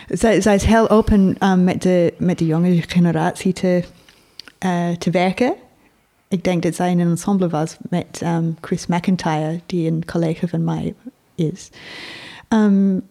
[0.08, 3.84] zij, zij, is heel open um, met, de, met de jonge generatie te,
[4.64, 5.54] uh, te werken.
[6.28, 10.46] Ik denk dat zij in een ensemble was met um, Chris McIntyre, die een collega
[10.46, 10.94] van mij
[11.34, 11.70] is.
[12.48, 13.02] Um,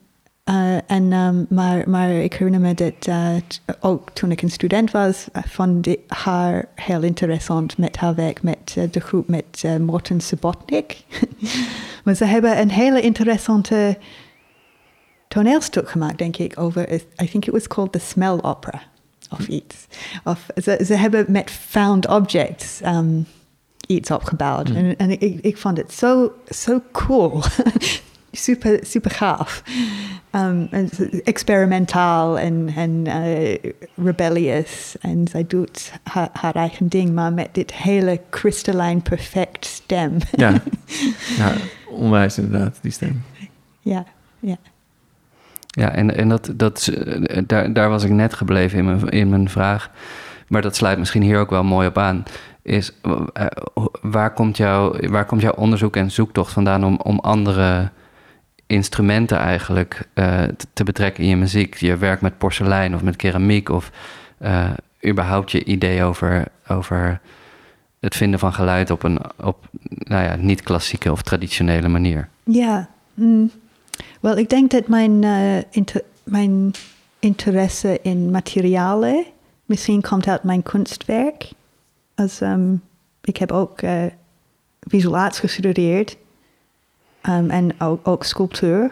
[0.52, 3.36] uh, en, um, maar, maar ik herinner me dat uh,
[3.80, 8.76] ook toen ik een student was, vond ik haar heel interessant met haar werk met
[8.78, 11.04] uh, de groep met Morten Subotnik.
[12.04, 13.98] maar ze hebben een hele interessante
[15.28, 18.82] toneelstuk gemaakt, denk ik, over, I think it was called The Smell Opera
[19.30, 19.76] of iets.
[20.24, 23.26] Of, ze, ze hebben met found objects um,
[23.88, 24.70] iets opgebouwd.
[24.70, 24.76] Mm.
[24.76, 27.42] En, en ik, ik vond het zo so cool.
[28.32, 29.64] super, super gaaf.
[30.32, 30.70] Um,
[31.24, 33.56] experimentaal en, en uh,
[33.96, 34.96] rebellious.
[35.02, 40.18] En zij doet haar, haar, eigen ding, maar met dit hele kristallijn perfect stem.
[40.32, 40.54] Ja,
[41.38, 41.54] ja
[41.90, 43.24] onwijs inderdaad, die stem.
[43.80, 44.06] Ja,
[44.40, 44.58] ja.
[45.68, 49.30] Ja, en, en dat, dat, eh, daar, daar was ik net gebleven in mijn, in
[49.30, 49.90] mijn vraag.
[50.48, 52.24] Maar dat sluit misschien hier ook wel mooi op aan.
[52.62, 53.22] Is uh,
[54.02, 57.92] waar, komt jouw, waar komt jouw onderzoek en zoektocht vandaan om, om andere
[58.72, 60.44] instrumenten eigenlijk uh,
[60.74, 61.76] te betrekken in je muziek.
[61.76, 63.92] Je werkt met porselein of met keramiek of
[64.42, 64.70] uh,
[65.06, 67.22] überhaupt je idee over, over
[68.00, 72.28] het vinden van geluid op een op, nou ja, niet klassieke of traditionele manier.
[72.44, 73.52] Ja, mm.
[74.20, 76.72] wel, ik denk dat mijn, uh, inter mijn
[77.20, 79.26] interesse in materialen
[79.66, 81.50] misschien komt uit mijn kunstwerk.
[82.16, 82.82] Als, um,
[83.24, 83.80] ik heb ook
[84.80, 86.18] visual arts gestudeerd
[87.30, 88.92] um, en ook, sculptuur.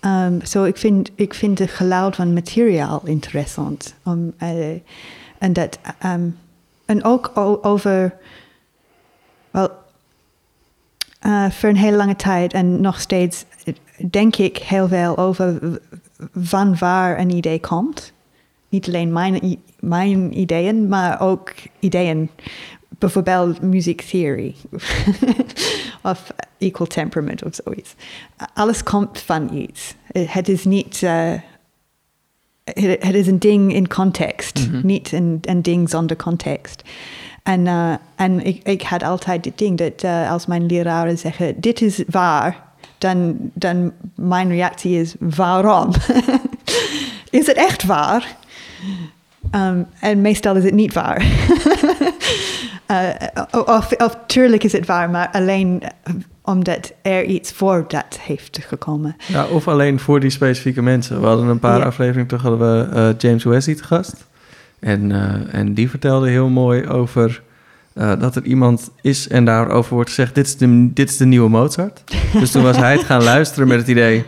[0.00, 3.94] Um, so ik vind, ik vind het geluid van materiaal interessant.
[4.08, 4.34] Um,
[5.38, 6.38] en, dat, um,
[6.84, 7.32] en ook
[7.62, 8.14] over,
[9.50, 9.70] wel,
[11.26, 13.44] uh, voor een hele lange tijd en nog steeds
[14.10, 15.80] denk ik heel veel over
[16.34, 18.12] van waar een idee komt.
[18.68, 22.30] Niet alleen mijn, mijn ideeën, maar ook ideeën
[22.98, 24.54] bijvoorbeeld music theory
[26.02, 27.94] of equal temperament of zoiets.
[28.54, 29.94] Alles komt van iets.
[30.12, 31.00] Het is niet.
[31.02, 31.32] Uh,
[32.64, 34.80] het, is een ding in context, mm -hmm.
[34.86, 36.82] niet een, een ding zonder context.
[37.42, 41.60] En, uh, en ik, ik had altijd dit ding dat uh, als mijn leraren zeggen:
[41.60, 42.62] Dit is waar,
[42.98, 45.90] dan, dan mijn reactie is: Waarom?
[47.30, 48.36] is het echt waar?
[49.54, 51.26] Um, en meestal is het niet waar.
[52.90, 53.08] uh,
[53.66, 55.82] of, of tuurlijk is het waar, maar alleen
[56.42, 59.16] omdat er iets voor dat heeft gekomen.
[59.26, 61.20] Ja, of alleen voor die specifieke mensen.
[61.20, 64.26] We hadden een paar afleveringen terug hadden we uh, James Wesley te gast.
[64.80, 67.42] En, uh, en die vertelde heel mooi over
[67.94, 70.34] uh, dat er iemand is en daarover wordt gezegd...
[70.34, 72.04] dit is de, dit is de nieuwe Mozart.
[72.32, 74.24] dus toen was hij het gaan luisteren met het idee...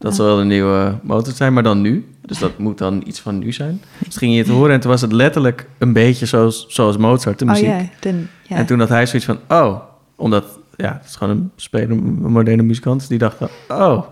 [0.00, 2.08] dat zal wel de nieuwe Mozart zijn, maar dan nu.
[2.22, 3.82] Dus dat moet dan iets van nu zijn.
[4.04, 7.38] Dus ging je het horen en toen was het letterlijk een beetje zoals, zoals Mozart,
[7.38, 7.68] de muziek.
[7.68, 8.60] Oh, yeah, then, yeah.
[8.60, 9.80] En toen had hij zoiets van, oh
[10.16, 10.44] Omdat,
[10.76, 13.08] ja, het is gewoon een speler, een moderne muzikant.
[13.08, 13.36] Die dacht,
[13.68, 14.02] oh,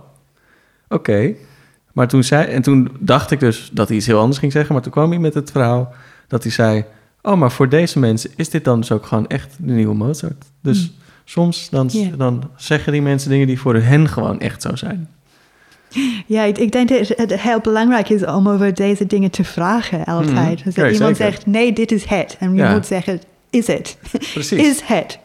[0.89, 1.35] oké.
[1.93, 4.73] Maar toen zei, en toen dacht ik dus dat hij iets heel anders ging zeggen.
[4.73, 5.93] Maar toen kwam hij met het verhaal
[6.27, 6.85] dat hij zei...
[7.23, 10.45] Oh, maar voor deze mensen is dit dan dus ook gewoon echt de nieuwe Mozart.
[10.63, 10.91] Dus Hmm.
[11.25, 15.09] soms dan, dan zeggen die mensen dingen die voor hen gewoon echt zo zijn.
[16.27, 20.05] Ja, ik, ik denk dat het heel belangrijk is om over deze dingen te vragen
[20.05, 20.65] altijd.
[20.65, 21.33] Dus dat iemand zeker.
[21.33, 22.37] zegt, nee, dit is het.
[22.41, 22.73] En je Ja.
[22.73, 23.21] moet zeggen,
[23.51, 23.99] is het?
[24.33, 24.59] Precies.
[24.67, 25.19] Is het?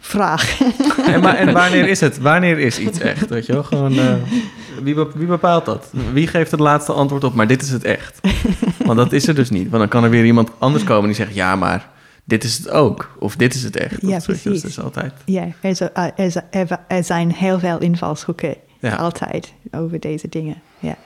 [0.00, 0.58] Vraag.
[1.06, 2.18] En, maar, en wanneer is het?
[2.18, 3.28] Wanneer is iets echt?
[3.28, 3.62] Weet je wel?
[3.62, 4.04] Gewoon, eh,
[4.82, 5.90] wie, be- wie bepaalt dat?
[6.12, 8.20] Wie geeft het laatste antwoord op, maar dit is het echt?
[8.84, 9.62] Want dat is er dus niet.
[9.68, 11.88] Want dan kan er weer iemand anders komen die zegt, ja, maar
[12.26, 13.16] dit is het ook.
[13.18, 14.00] Of dit is het echt.
[14.00, 14.62] Ja, dat is, precies.
[14.62, 15.12] Dat is altijd.
[15.24, 15.80] Ja, er,
[16.14, 18.54] er, er, er zijn heel veel invalshoeken.
[18.80, 18.94] Ja.
[18.94, 20.62] Altijd over deze dingen.
[20.78, 20.96] Ja.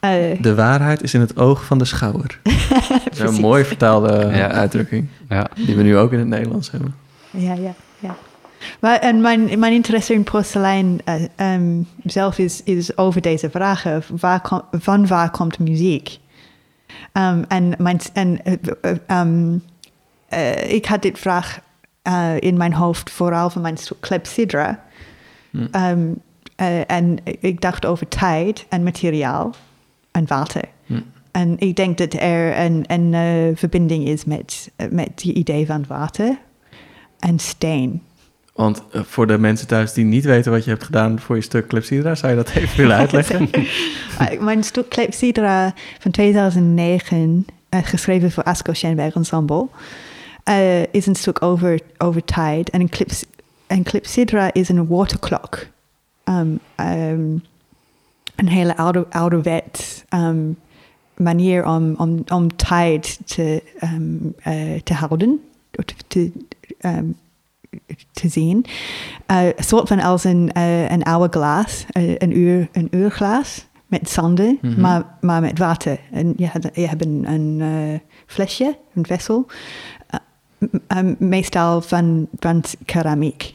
[0.00, 2.40] Eh, De waarheid is in het oog van de schouwer.
[2.42, 2.68] Dat is
[3.00, 3.40] een Precies.
[3.40, 4.50] mooi vertaalde Ja.
[4.62, 5.08] uitdrukking.
[5.28, 5.46] Ja.
[5.54, 6.94] Die we nu ook in het Nederlands hebben.
[7.30, 8.16] Ja, ja, ja.
[8.80, 14.02] Maar, en mijn, mijn interesse in porselein eh, ehm, zelf is, is over deze vragen.
[14.20, 16.18] Waar kom- van waar komt muziek?
[17.12, 19.20] Ehm, en mijn, en, eh,
[20.28, 21.60] eh, ik had dit vraag
[22.02, 24.84] eh, in mijn hoofd, vooral van mijn stuk Clepsydra.
[25.50, 25.66] Hm.
[25.70, 26.06] Ehm,
[26.56, 29.54] eh, en ik dacht over tijd en materiaal
[30.10, 30.62] en water.
[30.86, 31.00] Hm.
[31.30, 36.38] En ik denk dat er een, een verbinding is met, met die idee van water
[37.18, 38.02] en steen.
[38.58, 41.66] Want voor de mensen thuis die niet weten wat je hebt gedaan voor je stuk
[41.66, 43.50] Clepsydra, zou je dat even willen uitleggen?
[44.40, 49.66] Mijn stuk Clepsydra van 2009, eh, geschreven voor Asko Schenberg Ensemble,
[50.48, 52.70] eh, is een stuk over, over tijd.
[52.70, 52.88] En
[53.66, 55.66] een, Clepsydra is een waterclock.
[56.24, 57.42] Um, um,
[58.36, 60.58] een hele oude, ouderwets um,
[61.16, 63.62] manier om, om, om tijd te,
[64.46, 65.40] uh, te houden,
[65.70, 66.32] te, te,
[66.80, 67.16] um,
[68.12, 68.64] te zien.
[69.30, 73.66] Uh, een soort van als een, uh, een oude glas, uh, een, uur, een uurglas
[73.86, 74.80] met zanden, Mhm.
[74.80, 76.00] maar, maar met water.
[76.12, 79.54] En je, had, je hebt een, een uh, flesje, een vessel, uh,
[80.96, 83.54] um, meestal van, van keramiek.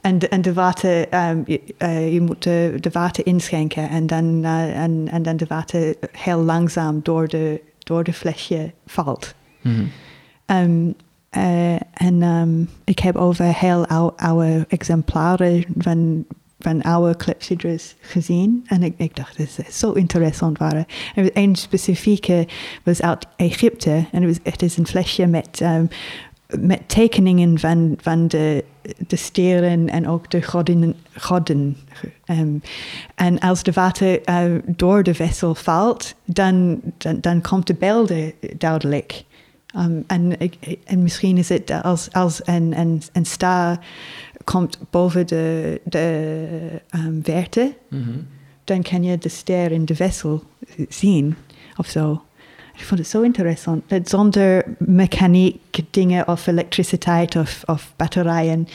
[0.00, 4.06] En de, en de water, um, je, uh, je moet de, de water inschenken en
[4.06, 9.34] dan, uh, en, en dan de water heel langzaam door de, door de flesje valt.
[11.36, 16.24] Uh, en um, ik heb over heel ou, oude exemplaren van,
[16.58, 18.64] van oude clepsydras gezien.
[18.66, 20.86] En ik, ik dacht, dat is zo interessant waren.
[21.14, 22.46] Een specifieke,
[22.82, 23.90] was uit Egypte.
[24.12, 25.88] En het, was, het is een flesje met, um,
[26.60, 28.64] met tekeningen van, van de,
[29.06, 30.94] de sterren en ook de godinnen.
[31.16, 31.76] godden.
[32.26, 32.62] Um,
[33.14, 38.32] en als de water uh, door de vessel valt, dan, dan, dan komt de beelden
[38.58, 39.24] duidelijk.
[39.76, 40.36] Um, en,
[40.84, 43.78] en misschien is het als, als een, een, een ster
[44.44, 46.36] komt boven de, de
[46.94, 48.10] um, werte, Mhm.
[48.64, 50.42] dan kan je de ster in de vessel
[50.88, 51.36] zien
[51.76, 52.22] of zo.
[52.76, 53.82] Ik vond het zo interessant.
[53.86, 55.60] Dat zonder mechaniek
[55.90, 58.68] dingen of elektriciteit of, of batterijen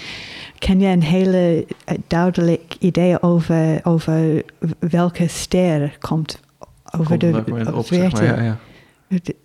[0.60, 4.44] kan je een hele uh, duidelijk idee over, over
[4.80, 6.40] welke ster komt
[6.92, 7.22] over Komt
[7.66, 8.22] de op, zeg werte.
[8.24, 8.58] maar, ja, ja.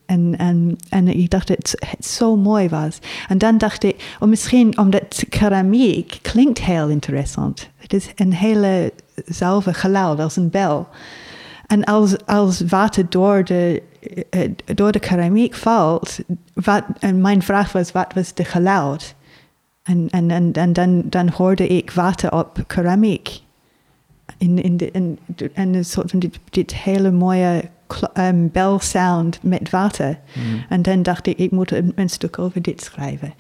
[0.07, 2.99] En, en, en ik dacht dat het, het zo mooi was.
[3.29, 7.71] En dan dacht ik, oh, misschien omdat keramiek klinkt heel interessant.
[7.77, 10.89] Het is een hele zelfde geluid als een bel.
[11.67, 13.83] En als, als water door de,
[14.31, 16.19] uh, door de keramiek valt,
[16.53, 19.15] wat, en mijn vraag was, wat was de geluid?
[19.83, 23.41] En, en, en, en dan, dan hoorde ik water op keramiek.
[24.39, 25.19] In, in de, in,
[25.53, 27.71] en een soort van dit, dit hele mooie
[28.19, 30.19] um, bell sound met water.
[30.35, 30.65] Mm.
[30.69, 33.35] En dan dacht ik, ik moet een, een stuk over dit schrijven.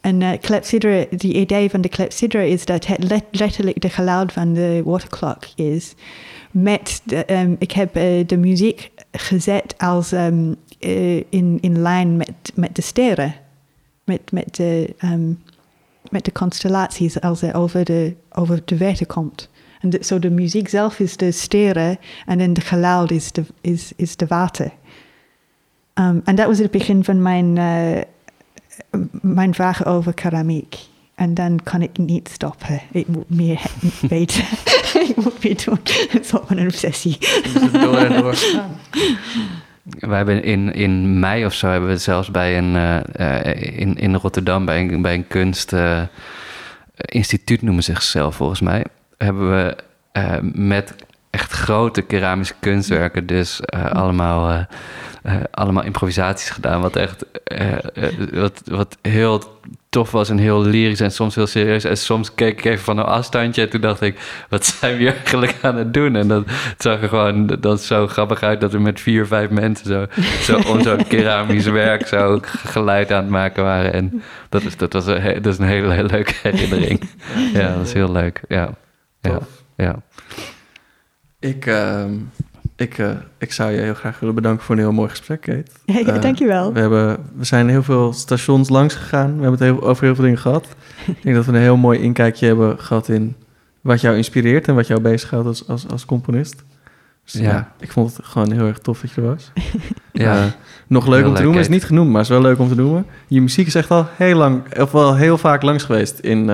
[0.00, 4.32] En uh, klepsydra, die idee van de klepsydra is dat het let, letterlijk de geluid
[4.32, 5.94] van de waterclock is.
[6.52, 10.56] Met de, um, ik heb uh, de muziek gezet als um,
[11.28, 13.34] in, in lijn met, met de sterren.
[14.04, 14.94] Met, met, de,
[16.10, 19.50] met de constellaties als het over de, over de werte komt.
[19.80, 23.44] En de, so de muziek zelf is de sterren en dan de geluid is de,
[23.60, 24.72] is, is de water.
[25.94, 28.00] En dat was het begin van mijn, uh,
[29.20, 30.76] mijn vragen over keramiek.
[31.14, 32.80] En dan kan ik niet stoppen.
[32.92, 33.60] Ik moet meer
[34.00, 34.44] weten.
[35.08, 35.78] ik moet meer doen.
[36.08, 37.18] Het is ook een obsessie.
[37.72, 38.36] door en door.
[39.82, 43.96] We hebben in, in mei of zo hebben we zelfs bij een uh, uh, in,
[43.96, 48.84] in Rotterdam bij een, bij een kunstinstituut noemen ze zichzelf volgens mij
[49.18, 49.76] hebben we
[50.12, 50.94] uh, met
[51.32, 54.66] echt grote keramische kunstwerken, dus uh, allemaal,
[55.26, 57.24] uh, allemaal improvisaties gedaan, wat echt
[58.32, 59.42] wat, wat heel
[59.88, 61.84] tof was en heel lyrisch en soms heel serieus.
[61.84, 65.10] En soms keek ik even van een afstandje en toen dacht ik, wat zijn we
[65.10, 66.16] eigenlijk aan het doen?
[66.16, 69.50] En dat het zag er gewoon dat zo grappig uit dat we met vier, vijf
[69.50, 70.06] mensen zo,
[70.40, 73.92] zo om zo'n keramisch werk zo geluid aan het maken waren.
[73.92, 77.00] En dat is, dat was een, dat is een hele, hele leuke herinnering.
[77.52, 78.40] Ja, dat is heel leuk.
[78.48, 78.70] Ja,
[79.20, 79.38] ja,
[79.76, 80.02] ja.
[81.42, 82.04] Ik, uh,
[82.76, 85.70] ik, uh, ik zou je heel graag willen bedanken voor een heel mooi gesprek, Kate.
[86.04, 86.72] Ja, uh, dankjewel.
[86.72, 89.26] We, hebben, we zijn heel veel stations langs gegaan.
[89.26, 90.66] We hebben het heel, over heel veel dingen gehad.
[91.06, 93.36] ik denk dat we een heel mooi inkijkje hebben gehad in
[93.80, 96.64] wat jou inspireert en wat jou bezighoudt als, als, als componist.
[97.24, 97.50] Dus, ja.
[97.50, 97.72] ja.
[97.78, 99.52] ik vond het gewoon heel erg tof dat je er was.
[100.12, 100.54] ja.
[100.86, 103.06] nog leuk om te noemen, is niet genoemd, maar is wel leuk om te noemen.
[103.26, 106.50] Je muziek is echt al heel lang, of wel heel vaak langs geweest in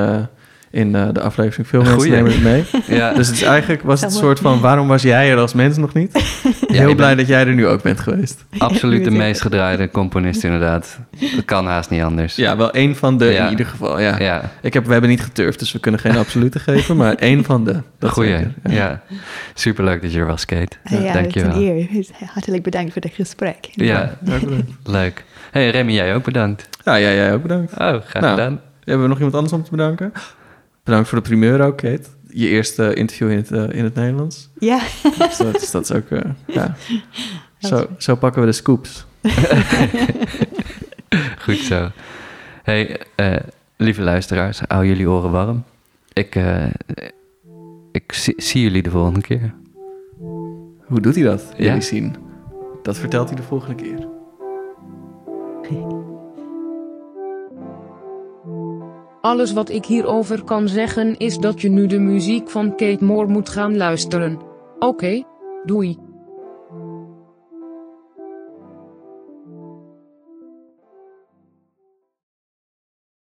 [0.70, 1.68] in uh, de aflevering.
[1.68, 2.64] Veel mensen nemen het mee.
[2.98, 3.12] ja.
[3.12, 4.60] Dus het is eigenlijk was het een soort van...
[4.60, 6.12] waarom was jij er als mens nog niet?
[6.68, 8.44] Ja, Heel blij dat jij er nu ook bent geweest.
[8.58, 10.98] Absoluut de meest gedraaide componist inderdaad.
[11.36, 12.36] Dat kan haast niet anders.
[12.36, 14.00] Ja, wel één van de in ieder geval.
[14.00, 14.18] Ja.
[14.18, 14.50] ja.
[14.62, 16.96] Ik heb, we hebben niet geturfd, dus we kunnen geen absolute geven.
[16.96, 17.82] Maar één van de.
[17.98, 18.48] Dat Goeie, ja.
[18.62, 19.02] ja.
[19.54, 20.76] Superleuk dat je er was, Kate.
[20.84, 21.86] Ja, Dank je wel.
[22.32, 23.68] Hartelijk bedankt voor het gesprek.
[23.72, 24.18] Ja,
[24.84, 25.24] leuk.
[25.50, 26.68] Hey Remy, jij ook bedankt.
[26.84, 27.72] Ja, jij ook bedankt.
[27.72, 28.60] Oh, graag nou, gedaan.
[28.84, 30.12] Hebben we nog iemand anders om te bedanken?
[30.88, 32.08] Bedankt voor de primeur ook, Kate.
[32.28, 34.48] Je eerste interview in het, uh, in het Nederlands.
[34.58, 34.80] Ja.
[35.18, 36.10] Dus dat, dat is ook...
[36.10, 36.20] Uh,
[36.56, 36.76] ja.
[37.58, 39.06] Zo, zo pakken we de scoops.
[41.44, 41.90] Goed zo.
[42.62, 43.36] Hey, uh,
[43.76, 45.64] lieve luisteraars, hou jullie oren warm.
[46.12, 46.38] Ik,
[47.92, 49.54] ik zie, zie, jullie de volgende keer.
[50.84, 51.52] Hoe doet hij dat?
[51.56, 51.80] Jullie ja?
[51.80, 52.16] zien.
[52.82, 54.08] Dat vertelt hij de volgende keer.
[59.28, 63.28] Alles wat ik hierover kan zeggen is dat je nu de muziek van Kate Moore
[63.28, 64.38] moet gaan luisteren.
[64.78, 65.22] Oké,
[65.64, 66.07] doei.